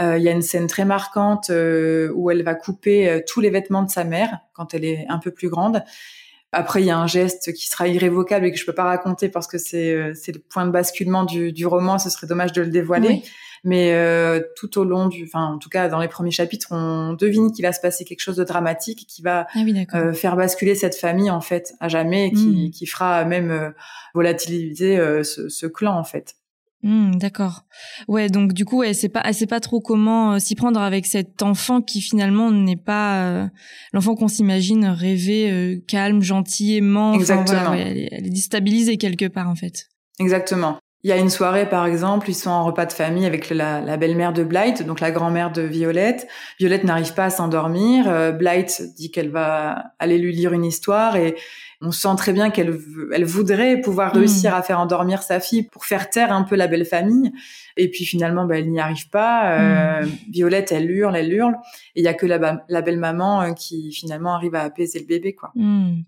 Il 0.00 0.22
y 0.22 0.28
a 0.28 0.32
une 0.32 0.42
scène 0.42 0.68
très 0.68 0.84
marquante 0.84 1.50
où 1.50 2.30
elle 2.30 2.44
va 2.44 2.54
couper 2.54 3.20
tous 3.26 3.40
les 3.40 3.50
vêtements 3.50 3.82
de 3.82 3.90
sa 3.90 4.04
mère 4.04 4.38
quand 4.52 4.72
elle 4.72 4.84
est 4.84 5.06
un 5.08 5.18
peu 5.18 5.32
plus 5.32 5.48
grande. 5.48 5.82
Après, 6.52 6.82
il 6.82 6.86
y 6.86 6.90
a 6.90 6.96
un 6.96 7.08
geste 7.08 7.52
qui 7.52 7.66
sera 7.66 7.88
irrévocable 7.88 8.46
et 8.46 8.52
que 8.52 8.58
je 8.58 8.64
peux 8.64 8.72
pas 8.72 8.84
raconter 8.84 9.28
parce 9.28 9.48
que 9.48 9.58
c'est 9.58 10.12
c'est 10.14 10.30
le 10.30 10.38
point 10.38 10.66
de 10.66 10.70
basculement 10.70 11.24
du, 11.24 11.52
du 11.52 11.66
roman. 11.66 11.98
Ce 11.98 12.10
serait 12.10 12.28
dommage 12.28 12.52
de 12.52 12.62
le 12.62 12.68
dévoiler. 12.68 13.24
Mais 13.64 13.92
euh, 13.92 14.40
tout 14.56 14.78
au 14.78 14.84
long 14.84 15.08
du, 15.08 15.24
enfin 15.24 15.54
en 15.54 15.58
tout 15.58 15.68
cas 15.68 15.88
dans 15.88 16.00
les 16.00 16.08
premiers 16.08 16.30
chapitres, 16.30 16.68
on 16.70 17.12
devine 17.14 17.52
qu'il 17.52 17.64
va 17.64 17.72
se 17.72 17.80
passer 17.80 18.04
quelque 18.04 18.20
chose 18.20 18.36
de 18.36 18.44
dramatique 18.44 19.06
qui 19.08 19.22
va 19.22 19.46
ah 19.54 19.58
euh, 19.94 20.12
faire 20.12 20.36
basculer 20.36 20.74
cette 20.74 20.96
famille 20.96 21.30
en 21.30 21.40
fait 21.40 21.74
à 21.80 21.88
jamais, 21.88 22.28
et 22.28 22.32
qui, 22.32 22.68
hmm. 22.68 22.70
qui 22.70 22.86
fera 22.86 23.24
même 23.24 23.50
euh, 23.50 23.70
volatiliser 24.14 24.96
ce, 25.24 25.48
ce, 25.48 25.66
clan 25.66 25.96
en 25.96 26.04
fait. 26.04 26.34
Hmm, 26.82 27.16
d'accord. 27.16 27.64
Ouais, 28.06 28.28
donc 28.28 28.52
du 28.52 28.64
coup, 28.64 28.78
ouais, 28.78 28.94
c'est 28.94 29.08
pas, 29.08 29.20
elle 29.24 29.34
sait 29.34 29.48
pas 29.48 29.58
trop 29.58 29.80
comment 29.80 30.38
s'y 30.38 30.54
prendre 30.54 30.80
avec 30.80 31.06
cet 31.06 31.42
enfant 31.42 31.82
qui 31.82 32.00
finalement 32.00 32.52
n'est 32.52 32.76
pas 32.76 33.48
l'enfant 33.92 34.14
qu'on 34.14 34.28
s'imagine 34.28 34.86
rêver 34.86 35.82
calme, 35.88 36.22
gentil, 36.22 36.76
aimant. 36.76 37.14
Exactement. 37.14 37.74
elle, 37.74 37.98
est, 37.98 38.08
elle, 38.12 38.26
est, 38.26 38.30
déstabilisée 38.30 38.96
quelque 38.96 39.26
part 39.26 39.48
en 39.48 39.56
fait. 39.56 39.88
Exactement. 40.20 40.78
Il 41.04 41.10
y 41.10 41.12
a 41.12 41.16
une 41.16 41.30
soirée, 41.30 41.68
par 41.68 41.86
exemple, 41.86 42.28
ils 42.28 42.34
sont 42.34 42.50
en 42.50 42.64
repas 42.64 42.84
de 42.84 42.92
famille 42.92 43.24
avec 43.24 43.50
la, 43.50 43.80
la 43.80 43.96
belle-mère 43.96 44.32
de 44.32 44.42
Blight, 44.42 44.84
donc 44.84 44.98
la 44.98 45.12
grand-mère 45.12 45.52
de 45.52 45.62
Violette. 45.62 46.26
Violette 46.58 46.82
n'arrive 46.82 47.14
pas 47.14 47.26
à 47.26 47.30
s'endormir. 47.30 48.08
Euh, 48.08 48.32
Blight 48.32 48.82
dit 48.96 49.12
qu'elle 49.12 49.30
va 49.30 49.92
aller 50.00 50.18
lui 50.18 50.32
lire 50.32 50.52
une 50.52 50.64
histoire 50.64 51.14
et 51.14 51.36
on 51.80 51.92
sent 51.92 52.16
très 52.16 52.32
bien 52.32 52.50
qu'elle 52.50 52.76
elle 53.12 53.24
voudrait 53.24 53.80
pouvoir 53.80 54.12
hmm. 54.12 54.18
réussir 54.18 54.54
à 54.54 54.62
faire 54.62 54.80
endormir 54.80 55.22
sa 55.22 55.38
fille 55.38 55.62
pour 55.62 55.84
faire 55.84 56.10
taire 56.10 56.32
un 56.32 56.42
peu 56.42 56.56
la 56.56 56.66
belle 56.66 56.84
famille. 56.84 57.32
Et 57.76 57.88
puis 57.88 58.04
finalement, 58.04 58.44
bah, 58.44 58.58
elle 58.58 58.68
n'y 58.68 58.80
arrive 58.80 59.08
pas. 59.10 59.52
Euh, 59.52 60.04
hmm. 60.04 60.08
Violette, 60.30 60.72
elle 60.72 60.90
hurle, 60.90 61.14
elle 61.14 61.32
hurle. 61.32 61.54
Et 61.94 62.00
il 62.00 62.04
y 62.04 62.08
a 62.08 62.14
que 62.14 62.26
la, 62.26 62.64
la 62.68 62.82
belle 62.82 62.98
maman 62.98 63.42
euh, 63.42 63.52
qui 63.52 63.92
finalement 63.92 64.34
arrive 64.34 64.56
à 64.56 64.62
apaiser 64.62 64.98
le 64.98 65.06
bébé, 65.06 65.34
quoi. 65.34 65.52
Hmm. 65.54 66.00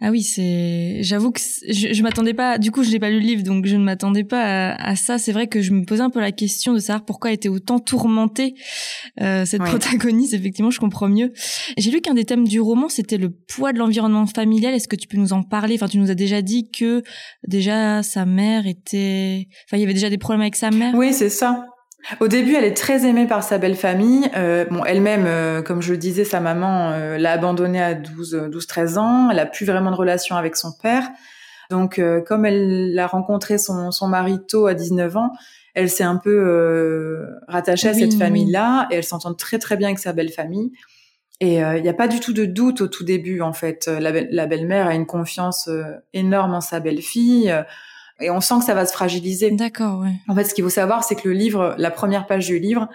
Ah 0.00 0.10
oui, 0.10 0.22
c'est. 0.22 1.02
J'avoue 1.02 1.30
que 1.30 1.40
je, 1.40 1.92
je 1.92 2.02
m'attendais 2.02 2.32
pas. 2.32 2.58
Du 2.58 2.70
coup, 2.70 2.82
je 2.82 2.90
n'ai 2.90 2.98
pas 2.98 3.10
lu 3.10 3.20
le 3.20 3.26
livre, 3.26 3.42
donc 3.42 3.66
je 3.66 3.76
ne 3.76 3.84
m'attendais 3.84 4.24
pas 4.24 4.72
à, 4.72 4.96
ça. 4.96 5.18
C'est 5.18 5.32
vrai 5.32 5.46
que 5.46 5.60
je 5.60 5.72
me 5.72 5.84
posais 5.84 6.02
un 6.02 6.10
peu 6.10 6.20
la 6.20 6.32
question 6.32 6.72
de 6.72 6.78
savoir 6.78 7.04
pourquoi 7.04 7.32
était 7.32 7.50
autant 7.50 7.78
tourmentée 7.78 8.54
euh, 9.20 9.44
cette 9.44 9.62
protagoniste. 9.62 10.32
Effectivement, 10.32 10.70
je 10.70 10.80
comprends 10.80 11.08
mieux. 11.08 11.32
J'ai 11.76 11.90
lu 11.90 12.00
qu'un 12.00 12.14
des 12.14 12.24
thèmes 12.24 12.48
du 12.48 12.60
roman, 12.60 12.88
c'était 12.88 13.18
le 13.18 13.30
poids 13.30 13.72
de 13.72 13.78
l'environnement 13.78 14.26
familial. 14.26 14.74
Est-ce 14.74 14.88
que 14.88 14.96
tu 14.96 15.06
peux 15.06 15.18
nous 15.18 15.32
en 15.32 15.42
parler? 15.42 15.74
Enfin, 15.74 15.88
tu 15.88 15.98
nous 15.98 16.10
as 16.10 16.14
déjà 16.14 16.40
dit 16.40 16.70
que 16.70 17.02
déjà 17.46 18.02
sa 18.02 18.24
mère 18.24 18.66
était. 18.66 19.48
Enfin, 19.66 19.76
il 19.76 19.80
y 19.80 19.84
avait 19.84 19.94
déjà 19.94 20.08
des 20.08 20.18
problèmes 20.18 20.42
avec 20.42 20.56
sa 20.56 20.70
mère. 20.70 20.94
Oui, 20.94 21.12
c'est 21.12 21.30
ça. 21.30 21.66
Au 22.20 22.28
début, 22.28 22.54
elle 22.54 22.64
est 22.64 22.76
très 22.76 23.06
aimée 23.06 23.26
par 23.26 23.42
sa 23.42 23.58
belle 23.58 23.76
famille. 23.76 24.28
Euh, 24.36 24.64
bon, 24.64 24.84
elle-même, 24.84 25.24
euh, 25.26 25.62
comme 25.62 25.82
je 25.82 25.92
le 25.92 25.98
disais, 25.98 26.24
sa 26.24 26.40
maman 26.40 26.90
euh, 26.92 27.18
l'a 27.18 27.32
abandonnée 27.32 27.80
à 27.80 27.94
12, 27.94 28.48
12, 28.50 28.66
13 28.66 28.98
ans. 28.98 29.30
Elle 29.30 29.38
a 29.38 29.46
plus 29.46 29.66
vraiment 29.66 29.90
de 29.90 29.96
relation 29.96 30.36
avec 30.36 30.56
son 30.56 30.72
père. 30.72 31.08
Donc, 31.70 32.02
comme 32.26 32.44
elle 32.46 32.98
a 32.98 33.06
rencontré 33.06 33.56
son, 33.56 33.92
son 33.92 34.08
mari 34.08 34.40
tôt 34.44 34.66
à 34.66 34.74
19 34.74 35.16
ans, 35.16 35.30
elle 35.74 35.88
s'est 35.88 36.02
un 36.02 36.16
peu 36.16 37.24
rattachée 37.46 37.88
à 37.88 37.94
cette 37.94 38.14
famille-là 38.14 38.88
et 38.90 38.96
elle 38.96 39.04
s'entend 39.04 39.34
très 39.34 39.60
très 39.60 39.76
bien 39.76 39.86
avec 39.86 40.00
sa 40.00 40.12
belle 40.12 40.30
famille. 40.30 40.72
Et 41.38 41.58
il 41.58 41.82
n'y 41.82 41.88
a 41.88 41.94
pas 41.94 42.08
du 42.08 42.18
tout 42.18 42.32
de 42.32 42.44
doute 42.44 42.80
au 42.80 42.88
tout 42.88 43.04
début, 43.04 43.40
en 43.40 43.52
fait. 43.52 43.86
La, 43.86 44.10
la 44.10 44.46
belle-mère 44.46 44.88
a 44.88 44.96
une 44.96 45.06
confiance 45.06 45.70
énorme 46.12 46.54
en 46.54 46.60
sa 46.60 46.80
belle-fille 46.80 47.54
et 48.20 48.30
on 48.30 48.40
sent 48.40 48.54
que 48.58 48.64
ça 48.64 48.74
va 48.74 48.86
se 48.86 48.92
fragiliser. 48.92 49.50
D'accord, 49.50 50.00
ouais. 50.00 50.12
En 50.28 50.34
fait, 50.34 50.44
ce 50.44 50.54
qu'il 50.54 50.64
faut 50.64 50.70
savoir, 50.70 51.04
c'est 51.04 51.14
que 51.14 51.28
le 51.28 51.34
livre, 51.34 51.74
la 51.78 51.90
première 51.90 52.26
page 52.26 52.46
du 52.46 52.58
livre, 52.58 52.88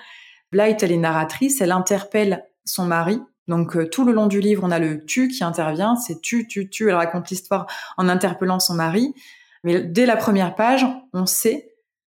Blight, 0.51 0.81
elle 0.83 0.91
est 0.91 0.97
narratrice, 0.97 1.61
elle 1.61 1.71
interpelle 1.71 2.45
son 2.63 2.85
mari. 2.85 3.19
Donc 3.47 3.75
euh, 3.75 3.87
tout 3.87 4.05
le 4.05 4.13
long 4.13 4.27
du 4.27 4.39
livre, 4.39 4.63
on 4.63 4.71
a 4.71 4.79
le 4.79 5.05
tu 5.05 5.27
qui 5.27 5.43
intervient, 5.43 5.95
c'est 5.95 6.21
tu, 6.21 6.47
tu, 6.47 6.69
tu. 6.69 6.89
Elle 6.89 6.95
raconte 6.95 7.29
l'histoire 7.29 7.67
en 7.97 8.09
interpellant 8.09 8.59
son 8.59 8.73
mari. 8.73 9.13
Mais 9.63 9.81
dès 9.81 10.05
la 10.05 10.15
première 10.15 10.55
page, 10.55 10.85
on 11.13 11.25
sait 11.25 11.71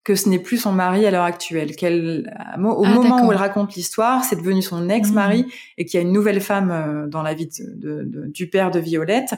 que 0.05 0.15
ce 0.15 0.29
n'est 0.29 0.39
plus 0.39 0.57
son 0.57 0.73
mari 0.73 1.05
à 1.05 1.11
l'heure 1.11 1.25
actuelle. 1.25 1.77
Qu'elle, 1.77 2.33
au 2.57 2.85
ah, 2.85 2.95
moment 2.95 3.27
où 3.27 3.33
elle 3.33 3.39
raconte 3.39 3.75
l'histoire, 3.75 4.25
c'est 4.25 4.37
devenu 4.37 4.63
son 4.63 4.89
ex-mari 4.89 5.43
mmh. 5.43 5.51
et 5.77 5.85
qu'il 5.85 6.01
y 6.01 6.03
a 6.03 6.07
une 6.07 6.13
nouvelle 6.13 6.41
femme 6.41 6.71
euh, 6.71 7.07
dans 7.07 7.23
la 7.23 7.35
vie 7.35 7.49
de, 7.59 8.09
du 8.29 8.49
père 8.49 8.71
de 8.71 8.79
Violette. 8.79 9.35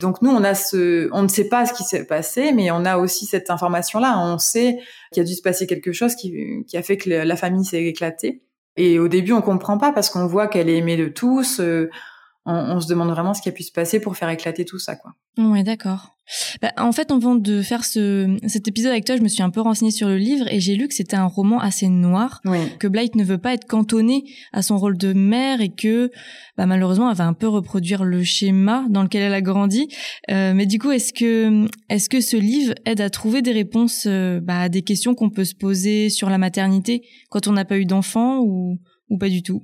Donc 0.00 0.22
nous, 0.22 0.30
on 0.30 0.42
a 0.42 0.54
ce, 0.54 1.08
on 1.12 1.22
ne 1.22 1.28
sait 1.28 1.48
pas 1.48 1.66
ce 1.66 1.72
qui 1.72 1.84
s'est 1.84 2.04
passé, 2.04 2.52
mais 2.52 2.70
on 2.70 2.84
a 2.84 2.96
aussi 2.98 3.26
cette 3.26 3.50
information-là. 3.50 4.18
On 4.18 4.38
sait 4.38 4.78
qu'il 5.12 5.22
a 5.22 5.24
dû 5.24 5.34
se 5.34 5.42
passer 5.42 5.66
quelque 5.66 5.92
chose 5.92 6.14
qui, 6.16 6.64
a 6.74 6.82
fait 6.82 6.96
que 6.96 7.10
la 7.10 7.36
famille 7.36 7.64
s'est 7.64 7.84
éclatée. 7.84 8.42
Et 8.76 8.98
au 8.98 9.08
début, 9.08 9.32
on 9.32 9.42
comprend 9.42 9.78
pas 9.78 9.92
parce 9.92 10.08
qu'on 10.10 10.26
voit 10.26 10.48
qu'elle 10.48 10.68
est 10.68 10.78
aimée 10.78 10.96
de 10.96 11.08
tous. 11.08 11.60
Euh, 11.60 11.90
on, 12.46 12.80
se 12.80 12.88
demande 12.88 13.10
vraiment 13.10 13.34
ce 13.34 13.42
qui 13.42 13.48
a 13.48 13.52
pu 13.52 13.62
se 13.62 13.72
passer 13.72 14.00
pour 14.00 14.16
faire 14.16 14.30
éclater 14.30 14.64
tout 14.64 14.78
ça, 14.78 14.96
quoi. 14.96 15.12
Ouais, 15.38 15.62
d'accord. 15.62 16.16
Bah, 16.62 16.72
en 16.76 16.92
fait, 16.92 17.10
avant 17.10 17.34
de 17.34 17.60
faire 17.60 17.84
ce, 17.84 18.36
cet 18.46 18.68
épisode 18.68 18.92
avec 18.92 19.04
toi, 19.04 19.16
je 19.16 19.22
me 19.22 19.28
suis 19.28 19.42
un 19.42 19.50
peu 19.50 19.60
renseignée 19.60 19.90
sur 19.90 20.08
le 20.08 20.16
livre 20.16 20.46
et 20.48 20.60
j'ai 20.60 20.76
lu 20.76 20.86
que 20.86 20.94
c'était 20.94 21.16
un 21.16 21.26
roman 21.26 21.60
assez 21.60 21.88
noir, 21.88 22.40
que 22.78 22.86
Blight 22.86 23.14
ne 23.16 23.24
veut 23.24 23.38
pas 23.38 23.54
être 23.54 23.66
cantonnée 23.66 24.24
à 24.52 24.62
son 24.62 24.78
rôle 24.78 24.96
de 24.96 25.12
mère 25.12 25.60
et 25.60 25.70
que 25.70 26.10
bah, 26.56 26.66
malheureusement, 26.66 27.10
elle 27.10 27.16
va 27.16 27.26
un 27.26 27.32
peu 27.32 27.48
reproduire 27.48 28.04
le 28.04 28.22
schéma 28.22 28.86
dans 28.90 29.02
lequel 29.02 29.22
elle 29.22 29.34
a 29.34 29.42
grandi. 29.42 29.88
Euh, 30.30 30.54
mais 30.54 30.66
du 30.66 30.78
coup, 30.78 30.90
est-ce 30.90 31.12
que 31.12 31.66
est-ce 31.88 32.08
que 32.08 32.20
ce 32.20 32.36
livre 32.36 32.74
aide 32.86 33.00
à 33.00 33.10
trouver 33.10 33.42
des 33.42 33.52
réponses 33.52 34.04
euh, 34.06 34.40
bah, 34.40 34.60
à 34.60 34.68
des 34.68 34.82
questions 34.82 35.14
qu'on 35.14 35.30
peut 35.30 35.44
se 35.44 35.54
poser 35.54 36.10
sur 36.10 36.30
la 36.30 36.38
maternité 36.38 37.02
quand 37.28 37.48
on 37.48 37.52
n'a 37.52 37.64
pas 37.64 37.78
eu 37.78 37.86
d'enfant 37.86 38.40
ou 38.40 38.78
ou 39.10 39.18
pas 39.18 39.28
du 39.28 39.42
tout? 39.42 39.62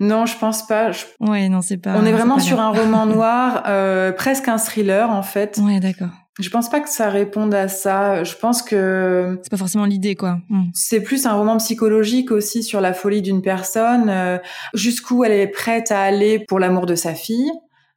Non, 0.00 0.26
je 0.26 0.36
pense 0.36 0.66
pas. 0.66 0.90
Ouais, 1.20 1.48
non, 1.48 1.60
c'est 1.60 1.76
pas. 1.76 1.94
On 1.96 2.04
est 2.04 2.12
vraiment 2.12 2.38
sur 2.38 2.60
un 2.60 2.70
roman 2.70 3.06
noir, 3.06 3.64
euh, 3.66 4.12
presque 4.12 4.48
un 4.48 4.58
thriller 4.58 5.10
en 5.10 5.22
fait. 5.22 5.58
Ouais, 5.62 5.80
d'accord. 5.80 6.10
Je 6.38 6.50
pense 6.50 6.68
pas 6.68 6.80
que 6.80 6.88
ça 6.90 7.08
réponde 7.08 7.54
à 7.54 7.66
ça. 7.66 8.22
Je 8.22 8.34
pense 8.34 8.62
que 8.62 9.38
c'est 9.42 9.50
pas 9.50 9.56
forcément 9.56 9.86
l'idée, 9.86 10.14
quoi. 10.16 10.38
Hmm. 10.50 10.64
C'est 10.74 11.00
plus 11.00 11.24
un 11.24 11.32
roman 11.32 11.56
psychologique 11.56 12.30
aussi 12.30 12.62
sur 12.62 12.82
la 12.82 12.92
folie 12.92 13.22
d'une 13.22 13.40
personne, 13.40 14.10
euh, 14.10 14.38
jusqu'où 14.74 15.24
elle 15.24 15.32
est 15.32 15.46
prête 15.46 15.90
à 15.90 16.02
aller 16.02 16.44
pour 16.46 16.58
l'amour 16.58 16.84
de 16.84 16.94
sa 16.94 17.14
fille. 17.14 17.50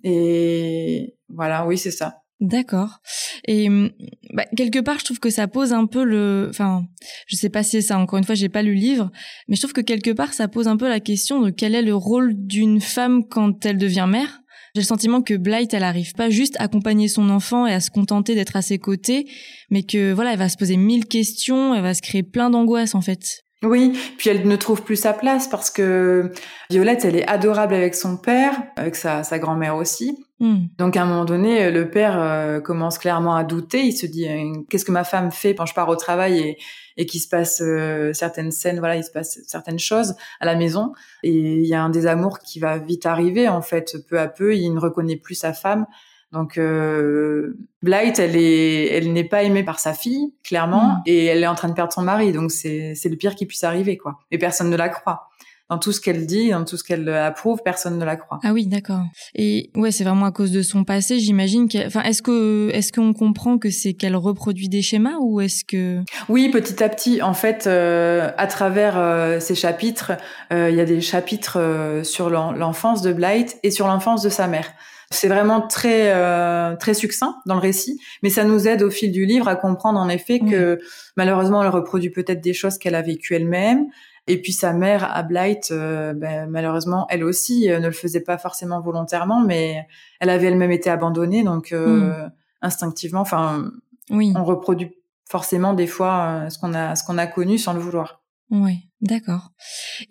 Et 0.03 1.15
voilà, 1.27 1.65
oui, 1.65 1.77
c'est 1.77 1.91
ça. 1.91 2.21
D'accord. 2.39 2.99
Et 3.45 3.67
hum, 3.67 3.91
bah, 4.33 4.45
quelque 4.55 4.79
part, 4.79 4.99
je 4.99 5.05
trouve 5.05 5.19
que 5.19 5.29
ça 5.29 5.47
pose 5.47 5.73
un 5.73 5.85
peu 5.85 6.03
le. 6.03 6.47
Enfin, 6.49 6.85
je 7.27 7.35
sais 7.35 7.49
pas 7.49 7.63
si 7.63 7.71
c'est 7.71 7.81
ça. 7.81 7.99
Encore 7.99 8.17
une 8.17 8.23
fois, 8.23 8.35
j'ai 8.35 8.49
pas 8.49 8.61
lu 8.61 8.73
le 8.73 8.79
livre, 8.79 9.11
mais 9.47 9.55
je 9.55 9.61
trouve 9.61 9.73
que 9.73 9.81
quelque 9.81 10.11
part, 10.11 10.33
ça 10.33 10.47
pose 10.47 10.67
un 10.67 10.77
peu 10.77 10.87
la 10.87 11.01
question 11.01 11.41
de 11.41 11.49
quel 11.49 11.75
est 11.75 11.81
le 11.81 11.95
rôle 11.95 12.33
d'une 12.33 12.79
femme 12.79 13.27
quand 13.27 13.65
elle 13.65 13.77
devient 13.77 14.07
mère. 14.09 14.41
J'ai 14.75 14.81
le 14.81 14.85
sentiment 14.85 15.21
que 15.21 15.33
Blight, 15.33 15.73
elle 15.73 15.83
arrive 15.83 16.13
pas 16.13 16.29
juste 16.29 16.55
à 16.59 16.63
accompagner 16.63 17.07
son 17.07 17.29
enfant 17.29 17.65
et 17.65 17.73
à 17.73 17.79
se 17.79 17.89
contenter 17.89 18.35
d'être 18.35 18.55
à 18.55 18.61
ses 18.61 18.77
côtés, 18.77 19.27
mais 19.71 19.83
que 19.83 20.13
voilà, 20.13 20.33
elle 20.33 20.39
va 20.39 20.47
se 20.47 20.57
poser 20.57 20.77
mille 20.77 21.07
questions, 21.07 21.73
elle 21.73 21.81
va 21.81 21.95
se 21.95 22.01
créer 22.03 22.23
plein 22.23 22.51
d'angoisses 22.51 22.93
en 22.93 23.01
fait. 23.01 23.43
Oui, 23.63 23.99
puis 24.17 24.29
elle 24.29 24.47
ne 24.47 24.55
trouve 24.55 24.83
plus 24.83 24.95
sa 24.95 25.11
place 25.11 25.47
parce 25.49 25.69
que 25.69 26.31
Violette, 26.69 27.03
elle 27.03 27.17
est 27.17 27.27
adorable 27.27 27.73
avec 27.73 27.95
son 27.95 28.15
père, 28.15 28.53
avec 28.77 28.95
sa, 28.95 29.23
sa 29.23 29.39
grand-mère 29.39 29.75
aussi. 29.75 30.17
Hmm. 30.39 30.67
Donc 30.77 30.95
à 30.95 31.03
un 31.03 31.05
moment 31.05 31.25
donné, 31.25 31.69
le 31.69 31.89
père 31.89 32.17
euh, 32.17 32.61
commence 32.61 32.97
clairement 32.97 33.35
à 33.35 33.43
douter. 33.43 33.83
Il 33.83 33.91
se 33.91 34.05
dit 34.05 34.27
euh, 34.27 34.61
qu'est-ce 34.69 34.85
que 34.85 34.91
ma 34.91 35.03
femme 35.03 35.31
fait 35.31 35.53
quand 35.53 35.65
je 35.65 35.73
pars 35.73 35.89
au 35.89 35.97
travail 35.97 36.39
et, 36.39 36.57
et 36.95 37.05
qu'il 37.05 37.19
se 37.19 37.27
passe 37.27 37.61
euh, 37.61 38.13
certaines 38.13 38.51
scènes, 38.51 38.79
voilà, 38.79 38.95
il 38.95 39.03
se 39.03 39.11
passe 39.11 39.39
certaines 39.47 39.79
choses 39.79 40.15
à 40.39 40.45
la 40.45 40.55
maison. 40.55 40.93
Et 41.23 41.31
il 41.31 41.65
y 41.65 41.73
a 41.73 41.83
un 41.83 41.89
désamour 41.89 42.39
qui 42.39 42.59
va 42.59 42.77
vite 42.77 43.05
arriver 43.05 43.49
en 43.49 43.61
fait, 43.61 43.97
peu 44.07 44.17
à 44.19 44.27
peu. 44.27 44.55
Il 44.55 44.73
ne 44.73 44.79
reconnaît 44.79 45.17
plus 45.17 45.35
sa 45.35 45.51
femme. 45.51 45.85
Donc 46.31 46.57
euh, 46.57 47.57
Blight, 47.81 48.19
elle 48.19 48.35
est, 48.35 48.85
elle 48.93 49.11
n'est 49.11 49.23
pas 49.23 49.43
aimée 49.43 49.63
par 49.63 49.79
sa 49.79 49.93
fille, 49.93 50.33
clairement, 50.43 50.97
mm. 50.97 51.01
et 51.07 51.25
elle 51.25 51.43
est 51.43 51.47
en 51.47 51.55
train 51.55 51.69
de 51.69 51.73
perdre 51.73 51.91
son 51.91 52.03
mari. 52.03 52.31
Donc 52.31 52.51
c'est, 52.51 52.93
c'est 52.95 53.09
le 53.09 53.17
pire 53.17 53.35
qui 53.35 53.45
puisse 53.45 53.63
arriver, 53.63 53.97
quoi. 53.97 54.19
Et 54.31 54.37
personne 54.37 54.69
ne 54.69 54.77
la 54.77 54.89
croit. 54.89 55.28
Dans 55.69 55.77
tout 55.77 55.91
ce 55.91 56.01
qu'elle 56.01 56.25
dit, 56.25 56.49
dans 56.49 56.65
tout 56.65 56.77
ce 56.77 56.83
qu'elle 56.83 57.07
approuve, 57.09 57.61
personne 57.63 57.99
ne 57.99 58.05
la 58.05 58.15
croit. 58.15 58.39
Ah 58.43 58.53
oui, 58.53 58.65
d'accord. 58.65 59.03
Et 59.35 59.69
ouais, 59.75 59.91
c'est 59.91 60.03
vraiment 60.03 60.25
à 60.25 60.31
cause 60.31 60.51
de 60.51 60.61
son 60.61 60.83
passé, 60.83 61.19
j'imagine. 61.19 61.67
Enfin, 61.85 62.01
est-ce 62.01 62.21
que, 62.21 62.69
est-ce 62.73 62.91
qu'on 62.91 63.13
comprend 63.13 63.57
que 63.57 63.69
c'est 63.69 63.93
qu'elle 63.93 64.15
reproduit 64.15 64.67
des 64.67 64.81
schémas 64.81 65.17
ou 65.21 65.41
est-ce 65.41 65.63
que 65.63 66.01
Oui, 66.27 66.49
petit 66.49 66.83
à 66.83 66.89
petit. 66.89 67.21
En 67.21 67.33
fait, 67.33 67.67
euh, 67.67 68.31
à 68.37 68.47
travers 68.47 68.97
euh, 68.97 69.39
ces 69.39 69.55
chapitres, 69.55 70.13
euh, 70.51 70.69
il 70.71 70.75
y 70.75 70.81
a 70.81 70.85
des 70.85 71.01
chapitres 71.01 72.01
sur 72.03 72.29
l'enfance 72.29 73.01
de 73.01 73.13
Blight 73.13 73.59
et 73.63 73.71
sur 73.71 73.87
l'enfance 73.87 74.23
de 74.23 74.29
sa 74.29 74.47
mère. 74.47 74.73
C'est 75.11 75.27
vraiment 75.27 75.61
très 75.61 76.13
euh, 76.13 76.75
très 76.75 76.93
succinct 76.93 77.37
dans 77.47 77.55
le 77.55 77.61
récit, 77.61 77.99
mais 78.21 78.29
ça 78.29 78.43
nous 78.43 78.67
aide 78.67 78.83
au 78.83 78.91
fil 78.91 79.11
du 79.11 79.25
livre 79.25 79.47
à 79.47 79.55
comprendre 79.55 79.99
en 79.99 80.07
effet 80.07 80.39
que 80.39 80.79
malheureusement 81.17 81.63
elle 81.63 81.69
reproduit 81.69 82.11
peut-être 82.11 82.41
des 82.41 82.53
choses 82.53 82.77
qu'elle 82.77 82.93
a 82.93 83.01
vécues 83.01 83.33
elle-même. 83.33 83.87
Et 84.29 84.41
puis 84.41 84.53
sa 84.53 84.73
mère 84.73 85.11
à 85.11 85.23
Blight, 85.23 85.71
euh, 85.71 86.13
ben, 86.13 86.47
malheureusement, 86.49 87.07
elle 87.09 87.23
aussi 87.23 87.69
euh, 87.69 87.79
ne 87.79 87.87
le 87.87 87.93
faisait 87.93 88.21
pas 88.21 88.37
forcément 88.37 88.79
volontairement, 88.79 89.43
mais 89.43 89.87
elle 90.19 90.29
avait 90.29 90.47
elle-même 90.47 90.71
été 90.71 90.89
abandonnée, 90.89 91.43
donc 91.43 91.71
mm. 91.71 92.31
instinctivement, 92.61 93.21
enfin, 93.21 93.71
oui. 94.11 94.31
on 94.35 94.43
reproduit 94.43 94.91
forcément 95.27 95.73
des 95.73 95.87
fois 95.87 96.45
ce 96.49 96.57
qu'on 96.57 96.73
a 96.73 96.95
ce 96.95 97.03
qu'on 97.03 97.17
a 97.17 97.27
connu 97.27 97.57
sans 97.57 97.73
le 97.73 97.79
vouloir. 97.79 98.21
Oui, 98.51 98.88
d'accord. 99.01 99.51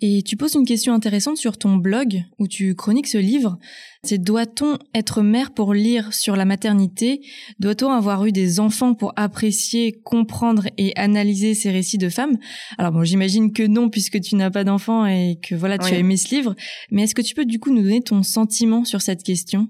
Et 0.01 0.23
tu 0.23 0.35
poses 0.37 0.55
une 0.55 0.65
question 0.65 0.93
intéressante 0.93 1.37
sur 1.37 1.57
ton 1.57 1.75
blog 1.75 2.23
où 2.37 2.47
tu 2.47 2.75
chroniques 2.75 3.07
ce 3.07 3.17
livre. 3.17 3.57
C'est 4.03 4.17
doit-on 4.17 4.77
être 4.93 5.21
mère 5.21 5.51
pour 5.51 5.73
lire 5.73 6.13
sur 6.13 6.35
la 6.35 6.45
maternité? 6.45 7.21
Doit-on 7.59 7.91
avoir 7.91 8.25
eu 8.25 8.31
des 8.31 8.59
enfants 8.59 8.93
pour 8.93 9.13
apprécier, 9.15 9.99
comprendre 10.03 10.67
et 10.77 10.93
analyser 10.95 11.53
ces 11.53 11.71
récits 11.71 11.97
de 11.97 12.09
femmes? 12.09 12.37
Alors 12.77 12.91
bon, 12.91 13.03
j'imagine 13.03 13.51
que 13.51 13.63
non 13.63 13.89
puisque 13.89 14.21
tu 14.21 14.35
n'as 14.35 14.51
pas 14.51 14.63
d'enfants 14.63 15.05
et 15.05 15.39
que 15.41 15.55
voilà, 15.55 15.77
tu 15.77 15.93
as 15.93 15.97
aimé 15.97 16.17
ce 16.17 16.33
livre. 16.33 16.55
Mais 16.91 17.03
est-ce 17.03 17.15
que 17.15 17.21
tu 17.21 17.35
peux 17.35 17.45
du 17.45 17.59
coup 17.59 17.73
nous 17.73 17.83
donner 17.83 18.01
ton 18.01 18.23
sentiment 18.23 18.85
sur 18.85 19.01
cette 19.01 19.23
question? 19.23 19.67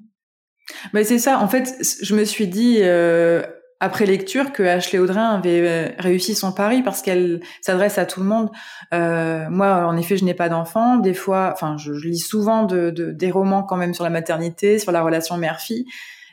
Ben 0.94 1.04
c'est 1.04 1.20
ça. 1.20 1.40
En 1.40 1.48
fait, 1.48 1.76
je 2.02 2.16
me 2.16 2.24
suis 2.26 2.48
dit, 2.48 2.78
euh, 2.80 3.42
après 3.80 4.06
lecture 4.06 4.52
que 4.52 4.64
Ashley 4.64 5.00
Audrin 5.00 5.36
avait 5.36 5.62
euh, 5.62 5.90
réussi 6.00 6.36
son 6.36 6.52
pari 6.52 6.84
parce 6.84 7.02
qu'elle 7.02 7.42
s'adresse 7.62 7.98
à 7.98 8.06
tout 8.06 8.20
le 8.20 8.26
monde. 8.26 8.50
Euh, 8.94 9.50
moi, 9.50 9.86
en 9.86 9.96
effet, 9.96 10.18
je 10.18 10.26
n'ai 10.26 10.34
pas 10.34 10.50
d'enfant. 10.50 10.98
Des 10.98 11.14
fois, 11.14 11.52
enfin, 11.54 11.78
je, 11.78 11.92
lis 11.94 12.20
souvent 12.20 12.64
de, 12.64 12.90
des 12.90 13.32
romans 13.32 13.64
quand 13.64 13.78
même 13.78 13.94
sur 13.94 14.04
la 14.04 14.10
maternité, 14.10 14.80
sur 14.80 14.92
la 14.92 15.02
relation 15.02 15.38
mère-fille, 15.38 15.86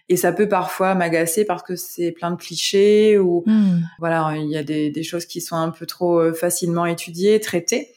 et 0.08 0.16
ça 0.16 0.32
peut 0.32 0.48
parfois 0.48 0.94
m'agacer 0.94 1.44
parce 1.44 1.62
que 1.62 1.74
c'est 1.74 2.12
plein 2.12 2.30
de 2.30 2.36
clichés 2.36 3.18
ou 3.18 3.42
hmm. 3.46 3.80
voilà, 3.98 4.34
il 4.36 4.48
y 4.48 4.56
a 4.56 4.62
des, 4.62 4.90
des, 4.90 5.02
choses 5.02 5.26
qui 5.26 5.40
sont 5.40 5.56
un 5.56 5.70
peu 5.70 5.84
trop 5.84 6.20
euh, 6.20 6.32
facilement 6.32 6.86
étudiées, 6.86 7.40
traitées. 7.40 7.88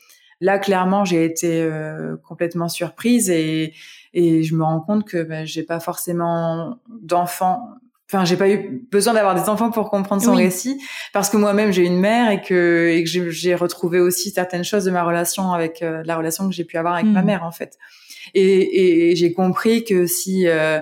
Là, 0.42 0.58
clairement, 0.58 1.06
j'ai 1.06 1.26
été 1.26 1.62
euh, 1.62 2.16
complètement 2.28 2.70
surprise 2.70 3.30
et, 3.30 3.74
et 4.14 4.42
je 4.42 4.56
me 4.56 4.64
rends 4.64 4.80
compte 4.80 5.06
que 5.06 5.22
ben, 5.22 5.46
j'ai 5.46 5.64
pas 5.64 5.80
forcément 5.80 6.80
d'enfants 6.88 7.79
enfin 8.12 8.26
j'ai 8.26 8.38
pas 8.38 8.50
eu 8.50 8.88
besoin 8.92 9.14
d'avoir 9.14 9.36
des 9.36 9.50
enfants 9.50 9.70
pour 9.70 9.90
comprendre 9.90 10.22
son 10.22 10.36
récit 10.36 10.82
parce 11.14 11.30
que 11.30 11.38
moi-même 11.38 11.72
j'ai 11.72 11.86
une 11.86 12.00
mère 12.00 12.32
et 12.32 12.42
que 12.42 12.90
et 12.90 13.04
que 13.04 13.30
j'ai 13.30 13.56
retrouvé 13.56 14.00
aussi 14.00 14.32
certaines 14.32 14.64
choses 14.64 14.86
de 14.86 14.92
ma 14.92 15.04
relation 15.04 15.52
avec 15.54 15.82
euh, 15.82 16.02
la 16.06 16.18
relation 16.18 16.48
que 16.50 16.56
j'ai 16.56 16.66
pu 16.66 16.78
avoir 16.78 16.96
avec 16.96 17.06
ma 17.06 17.22
hmm. 17.22 17.26
mère 17.26 17.44
en 17.44 17.52
fait 17.52 17.78
et, 18.34 19.12
et 19.12 19.16
j'ai 19.16 19.32
compris 19.32 19.84
que 19.84 20.08
si 20.08 20.48
euh, 20.48 20.80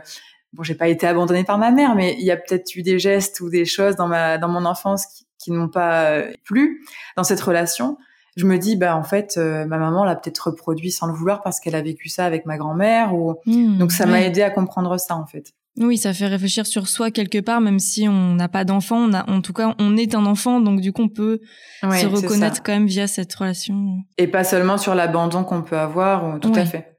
bon 0.54 0.64
j'ai 0.64 0.76
pas 0.76 0.88
été 0.88 1.06
abandonnée 1.06 1.44
par 1.44 1.58
ma 1.58 1.72
mère 1.72 1.96
mais 1.96 2.16
il 2.18 2.26
y 2.26 2.32
a 2.32 2.38
peut-être 2.38 2.76
eu 2.76 2.82
des 2.82 2.98
gestes 2.98 3.42
ou 3.42 3.50
des 3.50 3.66
choses 3.66 3.96
dans 3.96 4.08
ma 4.08 4.38
dans 4.38 4.50
mon 4.50 4.64
enfance 4.64 5.06
qui, 5.06 5.28
qui 5.38 5.52
ne 5.52 5.58
m'ont 5.58 5.70
pas 5.70 6.12
euh, 6.12 6.32
plu 6.46 6.82
dans 7.18 7.24
cette 7.26 7.42
relation 7.42 7.98
je 8.38 8.46
me 8.46 8.58
dis 8.58 8.78
bah 8.78 8.96
en 8.96 9.04
fait 9.04 9.36
euh, 9.38 9.66
ma 9.66 9.78
maman 9.78 10.06
l'a 10.06 10.16
peut-être 10.16 10.52
reproduit 10.52 10.92
sans 10.92 11.08
le 11.08 11.14
vouloir 11.14 11.42
parce 11.42 11.60
qu'elle 11.60 11.76
a 11.76 11.82
vécu 11.82 12.08
ça 12.08 12.26
avec 12.26 12.46
ma 12.46 12.58
grand-mère 12.58 13.14
ou 13.14 13.36
hmm. 13.46 13.80
donc 13.80 13.92
ça 13.92 14.06
m'a 14.06 14.22
aidé 14.22 14.44
à 14.44 14.50
comprendre 14.50 14.98
ça 14.98 15.18
en 15.18 15.26
fait 15.26 15.54
Oui, 15.78 15.98
ça 15.98 16.14
fait 16.14 16.28
réfléchir 16.28 16.66
sur 16.66 16.88
soi 16.88 17.12
quelque 17.12 17.40
part, 17.40 17.62
même 17.62 17.80
si 17.80 18.08
on 18.08 18.34
n'a 18.34 18.48
pas 18.48 18.66
d'enfant. 18.66 18.98
On 18.98 19.14
a, 19.14 19.30
en 19.30 19.42
tout 19.42 19.54
cas, 19.54 19.76
on 19.80 19.96
est 19.96 20.16
un 20.16 20.26
enfant, 20.26 20.60
donc 20.60 20.82
du 20.82 20.92
coup, 20.92 21.04
on 21.04 21.10
peut 21.10 21.40
se 21.82 22.06
reconnaître 22.08 22.64
quand 22.64 22.74
même 22.74 22.88
via 22.88 23.08
cette 23.08 23.34
relation. 23.34 23.98
Et 24.18 24.28
pas 24.28 24.44
seulement 24.44 24.78
sur 24.78 24.96
l'abandon 24.96 25.44
qu'on 25.44 25.62
peut 25.62 25.78
avoir. 25.78 26.40
Tout 26.40 26.54
à 26.56 26.66
fait. 26.66 26.98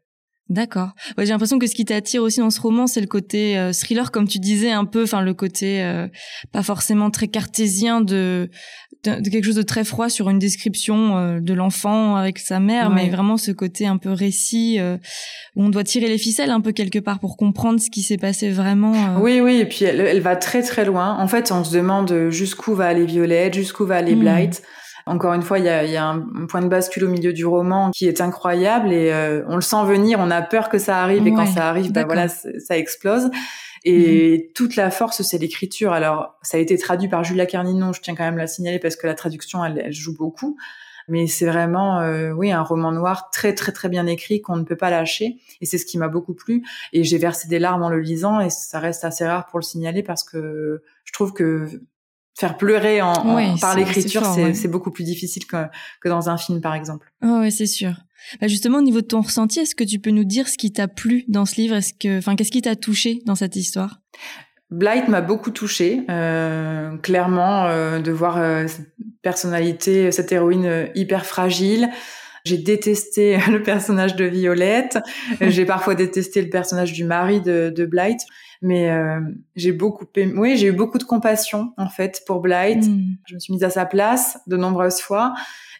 D'accord. 0.48 0.92
Ouais, 1.18 1.26
j'ai 1.26 1.32
l'impression 1.32 1.58
que 1.58 1.66
ce 1.66 1.74
qui 1.74 1.84
t'attire 1.84 2.22
aussi 2.22 2.40
dans 2.40 2.50
ce 2.50 2.60
roman, 2.60 2.86
c'est 2.86 3.02
le 3.02 3.06
côté 3.06 3.58
euh, 3.58 3.72
thriller, 3.72 4.10
comme 4.10 4.26
tu 4.26 4.38
disais 4.38 4.70
un 4.70 4.86
peu, 4.86 5.02
enfin 5.02 5.20
le 5.20 5.34
côté 5.34 5.84
euh, 5.84 6.08
pas 6.52 6.62
forcément 6.62 7.10
très 7.10 7.28
cartésien 7.28 8.00
de, 8.00 8.48
de, 9.04 9.30
quelque 9.30 9.44
chose 9.44 9.54
de 9.54 9.62
très 9.62 9.84
froid 9.84 10.08
sur 10.08 10.28
une 10.28 10.38
description 10.38 11.16
euh, 11.16 11.40
de 11.40 11.54
l'enfant 11.54 12.16
avec 12.16 12.38
sa 12.38 12.60
mère, 12.60 12.90
mais 12.90 13.08
vraiment 13.08 13.36
ce 13.36 13.50
côté 13.50 13.86
un 13.86 13.96
peu 13.96 14.10
récit 14.10 14.78
où 15.56 15.62
on 15.62 15.68
doit 15.68 15.84
tirer 15.84 16.08
les 16.08 16.18
ficelles 16.18 16.50
un 16.50 16.60
peu 16.60 16.72
quelque 16.72 16.98
part 16.98 17.18
pour 17.18 17.36
comprendre 17.36 17.80
ce 17.80 17.90
qui 17.90 18.02
s'est 18.02 18.18
passé 18.18 18.50
vraiment. 18.50 19.20
Oui, 19.20 19.40
oui, 19.40 19.56
et 19.56 19.66
puis 19.66 19.84
elle, 19.84 20.00
elle, 20.00 20.20
va 20.20 20.36
très 20.36 20.62
très 20.62 20.84
loin. 20.84 21.16
En 21.18 21.28
fait, 21.28 21.52
on 21.52 21.64
se 21.64 21.74
demande 21.74 22.28
jusqu'où 22.30 22.74
va 22.74 22.86
aller 22.86 23.06
Violette, 23.06 23.54
jusqu'où 23.54 23.86
va 23.86 23.96
aller 23.96 24.14
mmh. 24.14 24.20
Blight. 24.20 24.62
Encore 25.08 25.32
une 25.32 25.42
fois, 25.42 25.58
il 25.58 25.64
y 25.64 25.68
a, 25.68 25.84
y 25.84 25.96
a, 25.96 26.06
un 26.06 26.46
point 26.48 26.60
de 26.60 26.68
bascule 26.68 27.04
au 27.04 27.08
milieu 27.08 27.32
du 27.32 27.46
roman 27.46 27.90
qui 27.90 28.06
est 28.06 28.20
incroyable 28.20 28.92
et 28.92 29.10
euh, 29.10 29.42
on 29.48 29.56
le 29.56 29.62
sent 29.62 29.84
venir, 29.86 30.18
on 30.20 30.30
a 30.30 30.42
peur 30.42 30.68
que 30.68 30.78
ça 30.78 31.02
arrive 31.02 31.26
et 31.26 31.32
quand 31.32 31.46
ça 31.46 31.68
arrive, 31.68 31.92
ben 31.92 32.04
voilà, 32.04 32.28
ça 32.28 32.76
explose. 32.76 33.30
Et 33.84 34.38
mhm. 34.38 34.52
toute 34.54 34.76
la 34.76 34.90
force, 34.90 35.22
c'est 35.22 35.38
l'écriture. 35.38 35.92
Alors, 35.92 36.38
ça 36.42 36.56
a 36.56 36.60
été 36.60 36.76
traduit 36.78 37.08
par 37.08 37.24
Julia 37.24 37.46
Carninon, 37.46 37.92
je 37.92 38.00
tiens 38.00 38.14
quand 38.14 38.24
même 38.24 38.34
à 38.34 38.42
la 38.42 38.46
signaler 38.46 38.78
parce 38.78 38.96
que 38.96 39.06
la 39.06 39.14
traduction, 39.14 39.64
elle, 39.64 39.82
elle 39.84 39.92
joue 39.92 40.16
beaucoup. 40.16 40.56
Mais 41.08 41.26
c'est 41.26 41.46
vraiment, 41.46 42.00
euh, 42.00 42.32
oui, 42.32 42.52
un 42.52 42.62
roman 42.62 42.92
noir 42.92 43.30
très, 43.30 43.54
très, 43.54 43.72
très 43.72 43.88
bien 43.88 44.06
écrit 44.06 44.42
qu'on 44.42 44.56
ne 44.56 44.64
peut 44.64 44.76
pas 44.76 44.90
lâcher. 44.90 45.38
Et 45.62 45.66
c'est 45.66 45.78
ce 45.78 45.86
qui 45.86 45.96
m'a 45.96 46.08
beaucoup 46.08 46.34
plu. 46.34 46.62
Et 46.92 47.02
j'ai 47.02 47.16
versé 47.16 47.48
des 47.48 47.58
larmes 47.58 47.82
en 47.82 47.88
le 47.88 48.00
lisant 48.00 48.40
et 48.40 48.50
ça 48.50 48.78
reste 48.78 49.04
assez 49.04 49.26
rare 49.26 49.46
pour 49.46 49.58
le 49.58 49.64
signaler 49.64 50.02
parce 50.02 50.22
que 50.22 50.82
je 51.04 51.12
trouve 51.12 51.32
que 51.32 51.66
faire 52.38 52.56
pleurer 52.58 53.00
en, 53.00 53.56
par 53.58 53.74
l'écriture, 53.74 54.22
c'est 54.24 54.68
beaucoup 54.68 54.90
plus 54.90 55.04
difficile 55.04 55.46
que, 55.46 55.64
que 56.00 56.08
dans 56.08 56.28
un 56.28 56.36
film, 56.36 56.60
par 56.60 56.74
exemple. 56.74 57.10
Oh, 57.22 57.40
ouais, 57.40 57.50
c'est 57.50 57.66
sûr. 57.66 57.94
Bah 58.40 58.48
justement, 58.48 58.78
au 58.78 58.82
niveau 58.82 59.00
de 59.00 59.06
ton 59.06 59.20
ressenti, 59.20 59.60
est-ce 59.60 59.74
que 59.74 59.84
tu 59.84 59.98
peux 59.98 60.10
nous 60.10 60.24
dire 60.24 60.48
ce 60.48 60.58
qui 60.58 60.72
t'a 60.72 60.88
plu 60.88 61.24
dans 61.28 61.46
ce 61.46 61.56
livre? 61.56 61.76
Est-ce 61.76 61.94
que, 61.94 62.18
enfin, 62.18 62.36
qu'est-ce 62.36 62.52
qui 62.52 62.62
t'a 62.62 62.76
touché 62.76 63.20
dans 63.26 63.34
cette 63.34 63.56
histoire? 63.56 64.00
Blight 64.70 65.08
m'a 65.08 65.22
beaucoup 65.22 65.50
touché, 65.50 66.02
euh, 66.10 66.96
clairement, 66.98 67.66
euh, 67.66 68.00
de 68.00 68.12
voir 68.12 68.36
euh, 68.36 68.66
cette 68.66 68.92
personnalité, 69.22 70.12
cette 70.12 70.30
héroïne 70.30 70.66
euh, 70.66 70.86
hyper 70.94 71.24
fragile. 71.24 71.88
J'ai 72.48 72.58
détesté 72.58 73.38
le 73.50 73.62
personnage 73.62 74.16
de 74.16 74.24
Violette. 74.24 74.98
J'ai 75.40 75.64
parfois 75.64 75.94
détesté 75.94 76.42
le 76.42 76.48
personnage 76.48 76.92
du 76.92 77.04
mari 77.04 77.40
de, 77.40 77.72
de 77.74 77.84
Blight. 77.84 78.20
Mais 78.60 78.90
euh, 78.90 79.20
j'ai 79.54 79.70
beaucoup 79.70 80.04
oui 80.16 80.56
j'ai 80.56 80.66
eu 80.66 80.72
beaucoup 80.72 80.98
de 80.98 81.04
compassion 81.04 81.72
en 81.76 81.88
fait 81.88 82.22
pour 82.26 82.40
Blight. 82.40 82.84
Hmm. 82.84 83.14
je 83.24 83.34
me 83.34 83.38
suis 83.38 83.52
mise 83.52 83.62
à 83.62 83.70
sa 83.70 83.86
place 83.86 84.38
de 84.48 84.56
nombreuses 84.56 85.00
fois. 85.00 85.34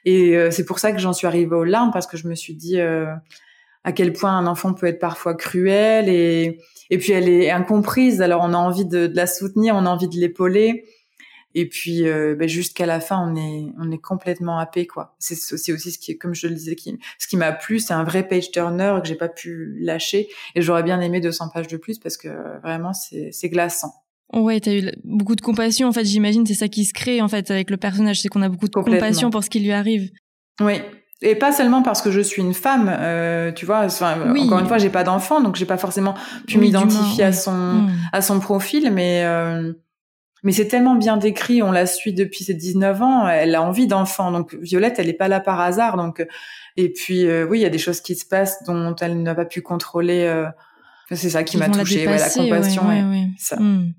Et 0.05 0.37
euh, 0.37 0.53
c'est 0.53 0.65
pour 0.65 0.79
ça 0.79 0.93
que 0.93 0.99
j'en 0.99 1.13
suis 1.13 1.27
arrivée 1.27 1.57
aux 1.57 1.65
larmes 1.65 1.91
parce 1.93 2.07
que 2.07 2.17
je 2.17 2.29
me 2.29 2.37
suis 2.37 2.55
dit 2.55 2.79
euh, 2.79 3.13
à 3.83 3.91
quel 3.91 4.13
point 4.13 4.31
un 4.31 4.47
enfant 4.47 4.75
peut 4.75 4.87
être 4.87 5.01
parfois 5.01 5.35
cruel. 5.35 6.09
Et 6.09 6.61
et 6.91 6.99
puis 6.99 7.13
elle 7.13 7.29
est 7.29 7.51
incomprise. 7.51 8.23
Alors 8.23 8.43
on 8.45 8.55
a 8.55 8.59
envie 8.59 8.87
de, 8.87 9.09
de 9.09 9.17
la 9.17 9.27
soutenir 9.27 9.75
on 9.75 9.85
a 9.85 9.91
envie 9.91 10.09
de 10.09 10.17
l'épauler 10.17 10.85
et 11.59 11.67
puis 11.67 12.07
euh, 12.07 12.37
ben, 12.37 12.49
jusqu'à 12.49 12.87
la 12.87 13.01
fin, 13.01 13.19
on 13.21 13.35
est 13.35 13.73
on 13.81 13.91
est 13.91 13.99
complètement 13.99 14.61
happé 14.61 14.87
quoi. 14.87 15.17
C'est 15.19 15.73
aussi 15.73 15.91
ce 15.91 15.99
qui, 15.99 16.17
comme 16.17 16.33
je 16.33 16.47
le 16.47 16.55
disais, 16.55 16.77
qui, 16.77 16.97
ce 17.19 17.27
qui 17.27 17.37
m'a 17.37 17.51
plu, 17.51 17.81
c'est 17.81 17.95
un 17.95 18.05
vrai 18.05 18.23
page 18.27 18.53
turner 18.53 18.97
que 19.03 19.09
j'ai 19.09 19.17
pas 19.17 19.29
pu 19.29 19.77
lâcher. 19.81 20.29
Et 20.55 20.63
j'aurais 20.63 20.85
bien 20.85 21.01
aimé 21.01 21.21
200 21.21 21.49
pages 21.53 21.67
de 21.67 21.77
plus 21.77 21.99
parce 21.99 22.17
que 22.17 22.29
vraiment 22.63 22.93
c'est 22.93 23.31
c'est 23.33 23.49
glaçant. 23.49 23.93
Ouais, 24.33 24.61
t'as 24.61 24.73
eu 24.73 24.93
beaucoup 25.03 25.35
de 25.35 25.41
compassion. 25.41 25.89
En 25.89 25.93
fait, 25.93 26.05
j'imagine 26.05 26.47
c'est 26.47 26.55
ça 26.55 26.69
qui 26.69 26.85
se 26.85 26.93
crée 26.93 27.21
en 27.21 27.29
fait 27.29 27.51
avec 27.51 27.71
le 27.71 27.77
personnage, 27.77 28.21
c'est 28.21 28.29
qu'on 28.29 28.43
a 28.43 28.49
beaucoup 28.49 28.69
de 28.69 28.75
compassion 28.75 29.31
pour 29.31 29.43
ce 29.43 29.51
qui 29.51 29.59
lui 29.59 29.73
arrive. 29.73 30.13
Oui, 30.61 30.81
et 31.23 31.35
pas 31.35 31.51
seulement 31.51 31.83
parce 31.83 32.03
que 32.03 32.13
je 32.13 32.21
suis 32.21 32.41
une 32.41 32.55
femme, 32.55 32.89
euh, 32.89 33.51
tu 33.51 33.67
vois. 33.67 33.87
Enfin, 33.87 34.33
Encore 34.37 34.61
une 34.61 34.69
fois, 34.69 34.79
j'ai 34.79 34.91
pas 34.91 35.03
d'enfant, 35.03 35.41
donc 35.41 35.57
j'ai 35.57 35.67
pas 35.67 35.79
forcément 35.79 36.15
pu 36.47 36.59
m'identifier 36.59 37.25
à 37.25 37.33
son 37.33 37.51
hmm. 37.53 37.91
à 38.13 38.23
son 38.23 38.39
profil, 38.39 38.93
mais 38.93 39.25
euh, 39.25 39.73
mais 40.43 40.53
c'est 40.53 40.69
tellement 40.69 40.95
bien 40.95 41.17
décrit, 41.17 41.63
on 41.63 41.73
la 41.73 41.87
suit 41.87 42.13
depuis 42.13 42.45
ses 42.45 42.55
19 42.55 43.03
ans, 43.03 43.29
elle 43.29 43.55
a 43.55 43.63
envie 43.63 43.87
d'enfant. 43.87 44.31
Donc 44.31 44.55
Violette, 44.61 44.99
elle 44.99 45.09
est 45.09 45.15
pas 45.15 45.29
là 45.29 45.41
par 45.41 45.61
hasard. 45.61 45.97
Donc 45.97 46.25
et 46.77 46.93
puis 46.93 47.27
euh, 47.27 47.45
oui, 47.45 47.59
il 47.59 47.63
y 47.63 47.67
a 47.67 47.71
des 47.71 47.79
choses 47.79 48.01
qui 48.01 48.15
se 48.15 48.25
passent 48.25 48.63
dont 48.65 48.95
elle 49.01 49.23
n'a 49.23 49.35
pas 49.35 49.45
pu 49.45 49.63
contrôler. 49.63 50.25
Euh, 50.25 50.47
c'est 51.11 51.31
ça 51.31 51.43
qui 51.43 51.57
m'a 51.57 51.69
touchée, 51.69 52.05
la, 52.05 52.19
la 52.19 52.31
compassion. 52.31 52.83
ça. 53.39 53.57
Hmm. 53.57 53.93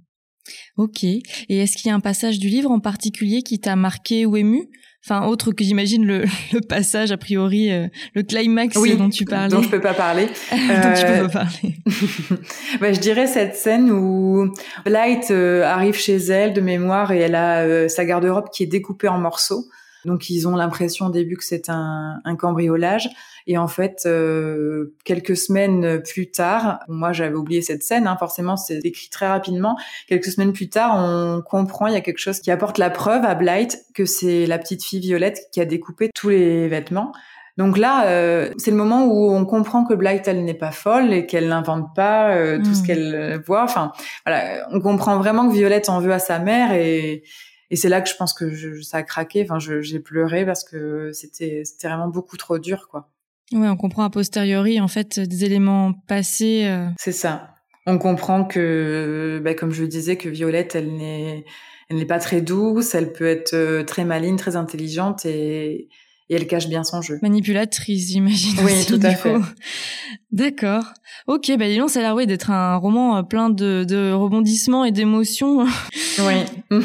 Ok. 0.77 1.03
Et 1.03 1.23
est-ce 1.49 1.75
qu'il 1.77 1.89
y 1.89 1.91
a 1.91 1.95
un 1.95 1.99
passage 1.99 2.39
du 2.39 2.47
livre 2.47 2.71
en 2.71 2.79
particulier 2.79 3.41
qui 3.41 3.59
t'a 3.59 3.75
marqué 3.75 4.25
ou 4.25 4.37
ému? 4.37 4.69
Enfin, 5.05 5.25
autre 5.27 5.53
que 5.53 5.63
j'imagine 5.63 6.05
le, 6.05 6.25
le, 6.53 6.59
passage 6.59 7.11
a 7.11 7.17
priori, 7.17 7.71
euh, 7.71 7.87
le 8.13 8.23
climax 8.23 8.75
dont 8.75 9.09
tu 9.09 9.25
parlais. 9.25 9.49
Dont 9.49 9.61
je 9.61 9.69
peux 9.69 9.79
pas 9.79 9.93
parler. 9.93 10.25
dont 10.51 10.93
tu 10.95 11.05
peux 11.05 11.27
pas 11.27 11.45
parler. 11.45 11.75
bah, 12.81 12.91
je 12.91 12.99
dirais 12.99 13.27
cette 13.27 13.55
scène 13.55 13.91
où 13.91 14.53
Light 14.85 15.31
euh, 15.31 15.63
arrive 15.63 15.95
chez 15.95 16.17
elle 16.17 16.53
de 16.53 16.61
mémoire 16.61 17.11
et 17.11 17.19
elle 17.19 17.35
a 17.35 17.61
euh, 17.61 17.87
sa 17.87 18.03
garde-robe 18.05 18.49
qui 18.51 18.63
est 18.63 18.67
découpée 18.67 19.07
en 19.07 19.19
morceaux. 19.19 19.65
Donc 20.05 20.29
ils 20.29 20.47
ont 20.47 20.55
l'impression 20.55 21.07
au 21.07 21.09
début 21.09 21.35
que 21.35 21.43
c'est 21.43 21.69
un, 21.69 22.19
un, 22.23 22.35
cambriolage. 22.35 23.09
Et 23.47 23.57
en 23.57 23.67
fait, 23.67 24.03
euh, 24.05 24.95
quelques 25.03 25.35
semaines 25.35 26.01
plus 26.03 26.31
tard, 26.31 26.79
moi 26.87 27.11
j'avais 27.11 27.35
oublié 27.35 27.61
cette 27.61 27.83
scène, 27.83 28.07
hein, 28.07 28.15
forcément 28.17 28.57
c'est 28.57 28.79
écrit 28.85 29.09
très 29.09 29.27
rapidement. 29.27 29.77
Quelques 30.07 30.25
semaines 30.25 30.53
plus 30.53 30.69
tard, 30.69 30.93
on 30.95 31.41
comprend, 31.41 31.87
il 31.87 31.93
y 31.93 31.97
a 31.97 32.01
quelque 32.01 32.19
chose 32.19 32.39
qui 32.39 32.51
apporte 32.51 32.77
la 32.77 32.89
preuve 32.89 33.25
à 33.25 33.35
Blight 33.35 33.77
que 33.93 34.05
c'est 34.05 34.45
la 34.45 34.57
petite 34.57 34.83
fille 34.83 34.99
Violette 34.99 35.47
qui 35.51 35.61
a 35.61 35.65
découpé 35.65 36.09
tous 36.13 36.29
les 36.29 36.67
vêtements. 36.67 37.11
Donc 37.57 37.77
là, 37.77 38.05
euh, 38.05 38.53
c'est 38.57 38.71
le 38.71 38.77
moment 38.77 39.05
où 39.05 39.33
on 39.33 39.43
comprend 39.43 39.83
que 39.83 39.93
Blight, 39.93 40.25
elle 40.29 40.45
n'est 40.45 40.53
pas 40.53 40.71
folle 40.71 41.11
et 41.11 41.25
qu'elle 41.25 41.49
n'invente 41.49 41.93
pas 41.93 42.31
euh, 42.31 42.57
tout 42.59 42.73
ce 42.73 42.83
hmm. 42.83 42.85
qu'elle 42.85 43.43
voit. 43.45 43.63
Enfin, 43.63 43.91
voilà, 44.25 44.65
on 44.71 44.79
comprend 44.79 45.17
vraiment 45.17 45.49
que 45.49 45.53
Violette 45.53 45.89
en 45.89 45.99
veut 45.99 46.13
à 46.13 46.19
sa 46.19 46.39
mère 46.39 46.71
et, 46.71 47.23
et 47.71 47.75
c'est 47.75 47.89
là 47.89 48.01
que 48.01 48.09
je 48.09 48.15
pense 48.15 48.33
que 48.33 48.51
je, 48.51 48.81
ça 48.81 48.97
a 48.97 49.03
craqué. 49.03 49.43
Enfin, 49.43 49.59
j'ai 49.59 49.99
pleuré 49.99 50.45
parce 50.45 50.63
que 50.63 51.11
c'était 51.13 51.63
c'était 51.65 51.87
vraiment 51.87 52.07
beaucoup 52.07 52.37
trop 52.37 52.59
dur, 52.59 52.87
quoi. 52.89 53.09
Ouais, 53.51 53.67
on 53.67 53.77
comprend 53.77 54.03
a 54.03 54.09
posteriori 54.09 54.79
en 54.79 54.87
fait 54.87 55.19
des 55.19 55.45
éléments 55.45 55.93
passés. 55.93 56.65
Euh. 56.65 56.87
C'est 56.97 57.11
ça. 57.11 57.55
On 57.87 57.97
comprend 57.97 58.45
que, 58.45 59.41
bah, 59.43 59.55
comme 59.55 59.71
je 59.71 59.81
le 59.81 59.87
disais, 59.87 60.15
que 60.15 60.29
Violette, 60.29 60.75
elle 60.75 60.95
n'est 60.95 61.45
elle 61.89 61.97
n'est 61.97 62.05
pas 62.05 62.19
très 62.19 62.41
douce. 62.41 62.93
Elle 62.93 63.11
peut 63.11 63.25
être 63.27 63.53
euh, 63.53 63.83
très 63.83 64.05
maligne, 64.05 64.35
très 64.35 64.55
intelligente 64.55 65.25
et 65.25 65.89
et 66.29 66.35
elle 66.35 66.47
cache 66.47 66.67
bien 66.67 66.83
son 66.83 67.01
jeu. 67.01 67.19
Manipulatrice, 67.21 68.09
j'imagine. 68.09 68.55
Oui, 68.63 68.85
tout 68.87 68.99
à 69.01 69.11
fait. 69.11 69.35
D'accord. 70.31 70.85
Ok, 71.25 71.51
bah 71.57 71.67
disons, 71.67 71.87
ça 71.87 71.99
a 71.99 72.01
l'air 72.03 72.27
d'être 72.27 72.51
un 72.51 72.75
roman 72.75 73.17
euh, 73.17 73.23
plein 73.23 73.49
de, 73.49 73.83
de 73.83 74.11
rebondissements 74.11 74.85
et 74.85 74.91
d'émotions. 74.91 75.65
Oui. 76.21 76.77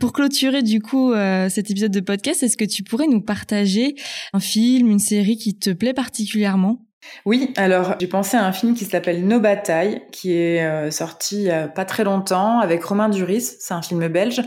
Pour 0.00 0.12
clôturer 0.12 0.62
du 0.62 0.80
coup 0.82 1.12
euh, 1.12 1.48
cet 1.48 1.70
épisode 1.70 1.92
de 1.92 2.00
podcast, 2.00 2.42
est-ce 2.42 2.56
que 2.56 2.64
tu 2.64 2.82
pourrais 2.82 3.06
nous 3.06 3.20
partager 3.20 3.94
un 4.32 4.40
film, 4.40 4.90
une 4.90 4.98
série 4.98 5.36
qui 5.36 5.56
te 5.56 5.70
plaît 5.70 5.94
particulièrement? 5.94 6.84
Oui, 7.24 7.52
alors 7.56 7.94
j'ai 8.00 8.08
pensé 8.08 8.36
à 8.36 8.44
un 8.44 8.50
film 8.50 8.74
qui 8.74 8.84
s'appelle 8.84 9.28
Nos 9.28 9.38
batailles, 9.38 10.02
qui 10.10 10.32
est 10.32 10.64
euh, 10.64 10.90
sorti 10.90 11.50
pas 11.76 11.84
très 11.84 12.02
longtemps 12.02 12.58
avec 12.58 12.82
Romain 12.82 13.08
Duris. 13.08 13.42
C'est 13.60 13.74
un 13.74 13.82
film 13.82 14.08
belge 14.08 14.42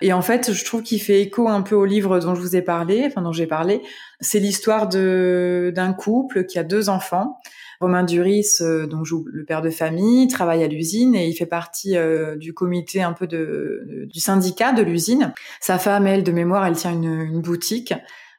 et 0.00 0.12
en 0.12 0.22
fait, 0.22 0.52
je 0.52 0.64
trouve 0.64 0.82
qu'il 0.82 1.00
fait 1.00 1.20
écho 1.20 1.48
un 1.48 1.62
peu 1.62 1.74
au 1.74 1.84
livre 1.84 2.18
dont 2.20 2.34
je 2.34 2.40
vous 2.40 2.56
ai 2.56 2.62
parlé, 2.62 3.04
enfin 3.06 3.22
dont 3.22 3.32
j'ai 3.32 3.46
parlé. 3.46 3.82
C'est 4.20 4.40
l'histoire 4.40 4.88
de 4.88 5.72
d'un 5.74 5.92
couple 5.92 6.46
qui 6.46 6.58
a 6.58 6.64
deux 6.64 6.88
enfants. 6.88 7.38
Romain 7.80 8.04
Duris, 8.04 8.58
euh, 8.60 8.86
donc 8.86 9.06
joue 9.06 9.24
le 9.32 9.44
père 9.44 9.62
de 9.62 9.70
famille, 9.70 10.28
travaille 10.28 10.62
à 10.62 10.68
l'usine 10.68 11.14
et 11.14 11.26
il 11.28 11.34
fait 11.34 11.46
partie 11.46 11.96
euh, 11.96 12.36
du 12.36 12.52
comité 12.52 13.02
un 13.02 13.14
peu 13.14 13.26
de, 13.26 14.06
du 14.06 14.20
syndicat 14.20 14.72
de 14.72 14.82
l'usine. 14.82 15.32
Sa 15.60 15.78
femme, 15.78 16.06
elle, 16.06 16.22
de 16.22 16.32
mémoire, 16.32 16.66
elle 16.66 16.76
tient 16.76 16.92
une, 16.92 17.20
une 17.22 17.40
boutique 17.40 17.94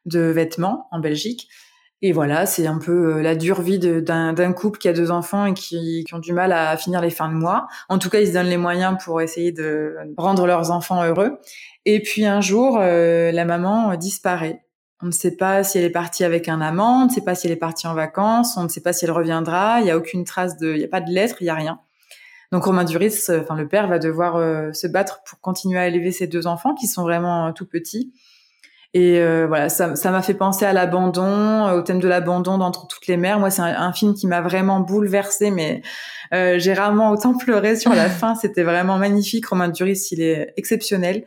de 0.05 0.19
vêtements 0.19 0.87
en 0.91 0.99
Belgique. 0.99 1.49
Et 2.03 2.13
voilà, 2.13 2.47
c'est 2.47 2.65
un 2.65 2.79
peu 2.79 3.17
euh, 3.17 3.21
la 3.21 3.35
dure 3.35 3.61
vie 3.61 3.77
d'un 3.77 4.53
couple 4.53 4.79
qui 4.79 4.87
a 4.87 4.93
deux 4.93 5.11
enfants 5.11 5.45
et 5.45 5.53
qui, 5.53 6.03
ont 6.13 6.19
du 6.19 6.33
mal 6.33 6.51
à 6.51 6.75
finir 6.75 6.99
les 6.99 7.11
fins 7.11 7.29
de 7.29 7.35
mois. 7.35 7.67
En 7.89 7.99
tout 7.99 8.09
cas, 8.09 8.19
ils 8.19 8.27
se 8.27 8.33
donnent 8.33 8.47
les 8.47 8.57
moyens 8.57 8.97
pour 9.03 9.21
essayer 9.21 9.51
de 9.51 9.95
rendre 10.17 10.47
leurs 10.47 10.71
enfants 10.71 11.03
heureux. 11.03 11.37
Et 11.85 12.01
puis 12.01 12.25
un 12.25 12.41
jour, 12.41 12.79
euh, 12.79 13.31
la 13.31 13.45
maman 13.45 13.95
disparaît. 13.95 14.65
On 15.03 15.07
ne 15.07 15.11
sait 15.11 15.35
pas 15.35 15.63
si 15.63 15.77
elle 15.77 15.83
est 15.83 15.89
partie 15.89 16.23
avec 16.23 16.47
un 16.47 16.61
amant, 16.61 17.03
on 17.03 17.05
ne 17.05 17.11
sait 17.11 17.23
pas 17.23 17.33
si 17.33 17.47
elle 17.47 17.53
est 17.53 17.55
partie 17.55 17.87
en 17.87 17.95
vacances, 17.95 18.55
on 18.57 18.63
ne 18.63 18.69
sait 18.69 18.81
pas 18.81 18.93
si 18.93 19.05
elle 19.05 19.11
reviendra. 19.11 19.79
Il 19.79 19.85
n'y 19.85 19.91
a 19.91 19.97
aucune 19.97 20.25
trace 20.25 20.57
de, 20.57 20.73
il 20.73 20.77
n'y 20.77 20.83
a 20.83 20.87
pas 20.87 21.01
de 21.01 21.11
lettre, 21.11 21.37
il 21.41 21.45
n'y 21.45 21.49
a 21.49 21.55
rien. 21.55 21.79
Donc 22.51 22.65
Romain 22.65 22.83
Duris, 22.83 23.15
enfin 23.29 23.55
le 23.55 23.67
père, 23.67 23.87
va 23.87 23.97
devoir 23.97 24.35
euh, 24.35 24.73
se 24.73 24.85
battre 24.85 25.21
pour 25.25 25.39
continuer 25.39 25.79
à 25.79 25.87
élever 25.87 26.11
ses 26.11 26.27
deux 26.27 26.47
enfants 26.47 26.75
qui 26.75 26.87
sont 26.87 27.03
vraiment 27.03 27.51
tout 27.53 27.65
petits. 27.65 28.13
Et 28.93 29.19
euh, 29.19 29.47
voilà, 29.47 29.69
ça, 29.69 29.95
ça 29.95 30.11
m'a 30.11 30.21
fait 30.21 30.33
penser 30.33 30.65
à 30.65 30.73
l'abandon, 30.73 31.71
au 31.71 31.81
thème 31.81 31.99
de 31.99 32.07
l'abandon 32.07 32.57
d'entre 32.57 32.87
toutes 32.87 33.07
les 33.07 33.15
mers. 33.15 33.39
Moi, 33.39 33.49
c'est 33.49 33.61
un, 33.61 33.93
film 33.93 34.13
qui 34.13 34.27
m'a 34.27 34.41
vraiment 34.41 34.81
bouleversée, 34.81 35.49
mais 35.49 35.81
euh, 36.33 36.59
j'ai 36.59 36.73
rarement 36.73 37.11
autant 37.11 37.37
pleuré 37.37 37.77
sur 37.77 37.93
la 37.93 38.09
fin. 38.09 38.35
C'était 38.35 38.63
vraiment 38.63 38.97
magnifique. 38.97 39.45
Romain 39.45 39.69
Duris, 39.69 40.07
il 40.11 40.21
est 40.21 40.53
exceptionnel. 40.57 41.25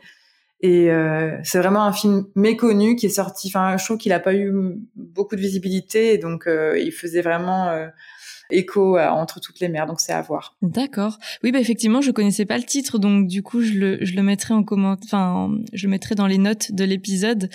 Et 0.61 0.89
euh, 0.89 1.37
c'est 1.43 1.59
vraiment 1.59 1.83
un 1.83 1.91
film 1.91 2.25
méconnu 2.35 2.95
qui 2.95 3.07
est 3.07 3.09
sorti. 3.09 3.49
Enfin, 3.49 3.77
je 3.77 3.83
trouve 3.83 3.97
qu'il 3.97 4.13
a 4.13 4.19
pas 4.19 4.33
eu 4.33 4.51
beaucoup 4.95 5.35
de 5.35 5.41
visibilité, 5.41 6.13
et 6.13 6.17
donc 6.17 6.47
euh, 6.47 6.79
il 6.79 6.91
faisait 6.91 7.21
vraiment 7.21 7.69
euh, 7.69 7.87
écho 8.49 8.97
entre 8.97 9.39
toutes 9.39 9.59
les 9.59 9.69
mers, 9.69 9.85
donc 9.85 9.99
c'est 9.99 10.13
à 10.13 10.21
voir. 10.21 10.55
D'accord. 10.61 11.17
Oui, 11.43 11.51
bah 11.51 11.59
effectivement, 11.59 12.01
je 12.01 12.11
connaissais 12.11 12.45
pas 12.45 12.57
le 12.57 12.63
titre, 12.63 12.97
donc 12.97 13.27
du 13.27 13.43
coup, 13.43 13.61
je 13.61 13.73
le, 13.73 13.97
je 14.01 14.15
le 14.15 14.23
mettrai 14.23 14.53
en 14.53 14.63
comment, 14.63 14.95
enfin, 15.03 15.51
je 15.73 15.87
le 15.87 15.91
mettrai 15.91 16.15
dans 16.15 16.27
les 16.27 16.37
notes 16.37 16.71
de 16.71 16.83
l'épisode. 16.83 17.49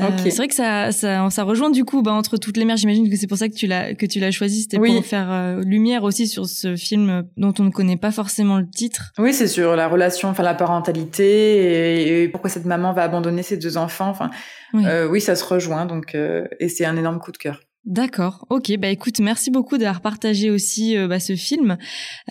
Euh, 0.00 0.08
C'est 0.18 0.36
vrai 0.36 0.48
que 0.48 0.54
ça, 0.54 0.92
ça, 0.92 1.28
ça 1.30 1.42
rejoint 1.42 1.70
du 1.70 1.84
coup, 1.84 2.02
bah, 2.02 2.12
entre 2.12 2.36
toutes 2.36 2.56
les 2.56 2.64
mers. 2.64 2.76
J'imagine 2.76 3.10
que 3.10 3.16
c'est 3.16 3.26
pour 3.26 3.38
ça 3.38 3.48
que 3.48 3.54
tu 3.54 3.66
l'as, 3.66 3.94
que 3.94 4.06
tu 4.06 4.20
l'as 4.20 4.30
choisi, 4.30 4.62
c'était 4.62 4.78
pour 4.78 5.04
faire 5.04 5.30
euh, 5.30 5.62
lumière 5.62 6.04
aussi 6.04 6.26
sur 6.26 6.46
ce 6.46 6.76
film 6.76 7.24
dont 7.36 7.54
on 7.58 7.64
ne 7.64 7.70
connaît 7.70 7.96
pas 7.96 8.10
forcément 8.10 8.58
le 8.58 8.68
titre. 8.68 9.12
Oui, 9.18 9.32
c'est 9.32 9.48
sur 9.48 9.76
la 9.76 9.88
relation, 9.88 10.28
enfin 10.28 10.42
la 10.42 10.54
parentalité 10.54 12.22
et, 12.22 12.28
pourquoi 12.28 12.50
cette 12.50 12.64
maman 12.64 12.92
va 12.92 13.02
abandonner 13.02 13.42
ses 13.42 13.56
deux 13.56 13.76
enfants. 13.76 14.08
Enfin, 14.08 14.30
oui, 14.74 14.84
euh, 14.86 15.08
oui 15.08 15.20
ça 15.20 15.36
se 15.36 15.44
rejoint, 15.44 15.86
donc 15.86 16.14
euh, 16.14 16.46
et 16.60 16.68
c'est 16.68 16.84
un 16.84 16.96
énorme 16.96 17.18
coup 17.18 17.32
de 17.32 17.38
cœur. 17.38 17.60
D'accord, 17.84 18.44
ok. 18.50 18.76
Bah 18.78 18.88
écoute, 18.88 19.18
merci 19.20 19.50
beaucoup 19.50 19.78
d'avoir 19.78 20.00
partagé 20.00 20.50
aussi 20.50 20.96
euh, 20.96 21.08
bah, 21.08 21.20
ce 21.20 21.36
film. 21.36 21.78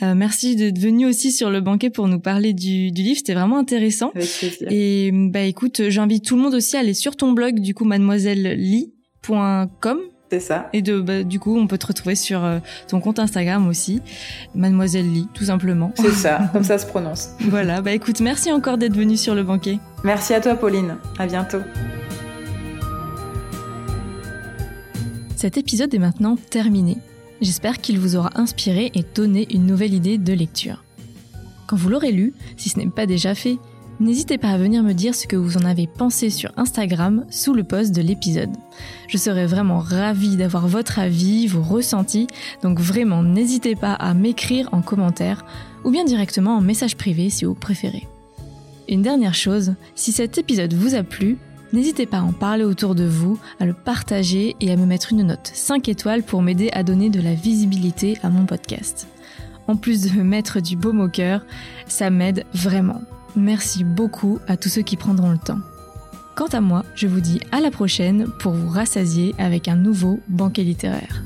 Euh, 0.04 0.14
merci 0.14 0.56
d'être 0.56 0.78
venu 0.78 1.08
aussi 1.08 1.32
sur 1.32 1.50
le 1.50 1.62
banquet 1.62 1.90
pour 1.90 2.08
nous 2.08 2.20
parler 2.20 2.54
du, 2.54 2.92
du 2.92 3.02
livre. 3.02 3.18
C'était 3.18 3.34
vraiment 3.34 3.58
intéressant. 3.58 4.12
Avec 4.14 4.30
plaisir. 4.30 4.68
Et 4.70 5.12
bah 5.14 5.42
écoute, 5.42 5.90
j'invite 5.90 6.26
tout 6.26 6.36
le 6.36 6.44
monde 6.44 6.54
aussi 6.54 6.78
à 6.78 6.82
aller 6.82 6.94
sur 6.94 7.16
ton 7.16 7.32
blog 7.32 7.60
du 7.60 7.74
coup 7.74 7.86
mademoiselleli.com. 7.86 9.98
C'est 10.30 10.40
ça. 10.42 10.70
Et 10.74 10.82
de 10.82 11.00
bah, 11.00 11.24
du 11.24 11.40
coup, 11.40 11.58
on 11.58 11.68
peut 11.68 11.78
te 11.78 11.88
retrouver 11.88 12.16
sur 12.16 12.44
euh, 12.44 12.60
ton 12.88 13.00
compte 13.00 13.20
Instagram 13.20 13.68
aussi, 13.68 14.02
Mademoiselle 14.56 15.12
Lee, 15.12 15.28
tout 15.34 15.46
simplement. 15.46 15.94
C'est 15.96 16.12
ça, 16.12 16.50
comme 16.54 16.64
ça 16.64 16.78
se 16.78 16.86
prononce. 16.86 17.30
voilà. 17.40 17.82
Bah 17.82 17.94
écoute, 17.94 18.20
merci 18.20 18.52
encore 18.52 18.78
d'être 18.78 18.96
venu 18.96 19.18
sur 19.18 19.36
le 19.36 19.44
banquet. 19.44 19.80
Merci 20.04 20.34
à 20.34 20.42
toi, 20.42 20.56
Pauline. 20.56 20.96
À 21.18 21.28
bientôt. 21.28 21.60
Cet 25.38 25.56
épisode 25.56 25.94
est 25.94 26.00
maintenant 26.00 26.36
terminé. 26.36 26.98
J'espère 27.42 27.80
qu'il 27.80 28.00
vous 28.00 28.16
aura 28.16 28.32
inspiré 28.34 28.90
et 28.96 29.06
donné 29.14 29.46
une 29.54 29.68
nouvelle 29.68 29.94
idée 29.94 30.18
de 30.18 30.34
lecture. 30.34 30.84
Quand 31.68 31.76
vous 31.76 31.90
l'aurez 31.90 32.12
lu, 32.12 32.34
si 32.58 32.70
ce 32.70 32.80
n'est 32.80 32.90
pas 32.90 33.06
déjà 33.06 33.36
fait, 33.36 33.60
n'hésitez 34.00 34.40
pas 34.40 34.50
à 34.50 34.58
venir 34.58 34.82
me 34.82 34.94
dire 34.94 35.14
ce 35.14 35.28
que 35.28 35.36
vous 35.36 35.56
en 35.56 35.66
avez 35.66 35.86
pensé 35.86 36.32
sur 36.32 36.52
Instagram 36.58 37.24
sous 37.30 37.54
le 37.54 37.64
post 37.64 37.94
de 37.94 38.02
l'épisode. 38.02 38.50
Je 39.08 39.18
serais 39.20 39.46
vraiment 39.46 39.78
ravie 39.78 40.38
d'avoir 40.38 40.68
votre 40.68 40.98
avis, 40.98 41.46
vos 41.46 41.62
ressentis, 41.62 42.26
donc 42.64 42.80
vraiment 42.80 43.22
n'hésitez 43.22 43.76
pas 43.76 43.94
à 43.94 44.16
m'écrire 44.16 44.70
en 44.72 44.82
commentaire 44.82 45.46
ou 45.84 45.92
bien 45.92 46.04
directement 46.04 46.58
en 46.58 46.62
message 46.62 46.98
privé 46.98 47.30
si 47.30 47.46
vous 47.46 47.54
préférez. 47.54 48.08
Une 48.90 49.04
dernière 49.04 49.36
chose, 49.36 49.76
si 49.94 50.12
cet 50.12 50.40
épisode 50.40 50.74
vous 50.74 50.96
a 50.96 51.04
plu, 51.04 51.38
N'hésitez 51.74 52.06
pas 52.06 52.20
à 52.20 52.24
en 52.24 52.32
parler 52.32 52.64
autour 52.64 52.96
de 52.96 53.04
vous, 53.04 53.38
à 53.60 53.66
le 53.66 53.74
partager 53.74 54.56
et 54.62 54.72
à 54.72 54.78
me 54.78 54.86
mettre 54.86 55.12
une 55.12 55.24
note 55.24 55.52
5 55.54 55.90
étoiles 55.90 56.24
pour 56.24 56.42
m'aider 56.42 56.70
à 56.72 56.84
donner 56.84 57.10
de 57.10 57.22
la 57.22 57.34
visibilité 57.34 58.18
à 58.24 58.30
mon 58.30 58.46
podcast. 58.46 59.08
En 59.68 59.76
plus 59.76 60.02
de 60.02 60.18
me 60.18 60.24
mettre 60.24 60.62
du 60.62 60.78
baume 60.78 61.02
au 61.02 61.10
cœur, 61.10 61.46
ça 61.88 62.10
m'aide 62.10 62.46
vraiment. 62.54 63.02
Merci 63.36 63.84
beaucoup 63.84 64.40
à 64.48 64.56
tous 64.56 64.70
ceux 64.70 64.82
qui 64.82 64.96
prendront 64.96 65.32
le 65.32 65.38
temps. 65.38 65.60
Quant 66.36 66.48
à 66.48 66.62
moi, 66.62 66.86
je 66.96 67.08
vous 67.08 67.20
dis 67.20 67.40
à 67.52 67.60
la 67.60 67.72
prochaine 67.72 68.28
pour 68.40 68.54
vous 68.54 68.70
rassasier 68.70 69.36
avec 69.38 69.68
un 69.68 69.76
nouveau 69.76 70.20
banquet 70.30 70.64
littéraire. 70.64 71.24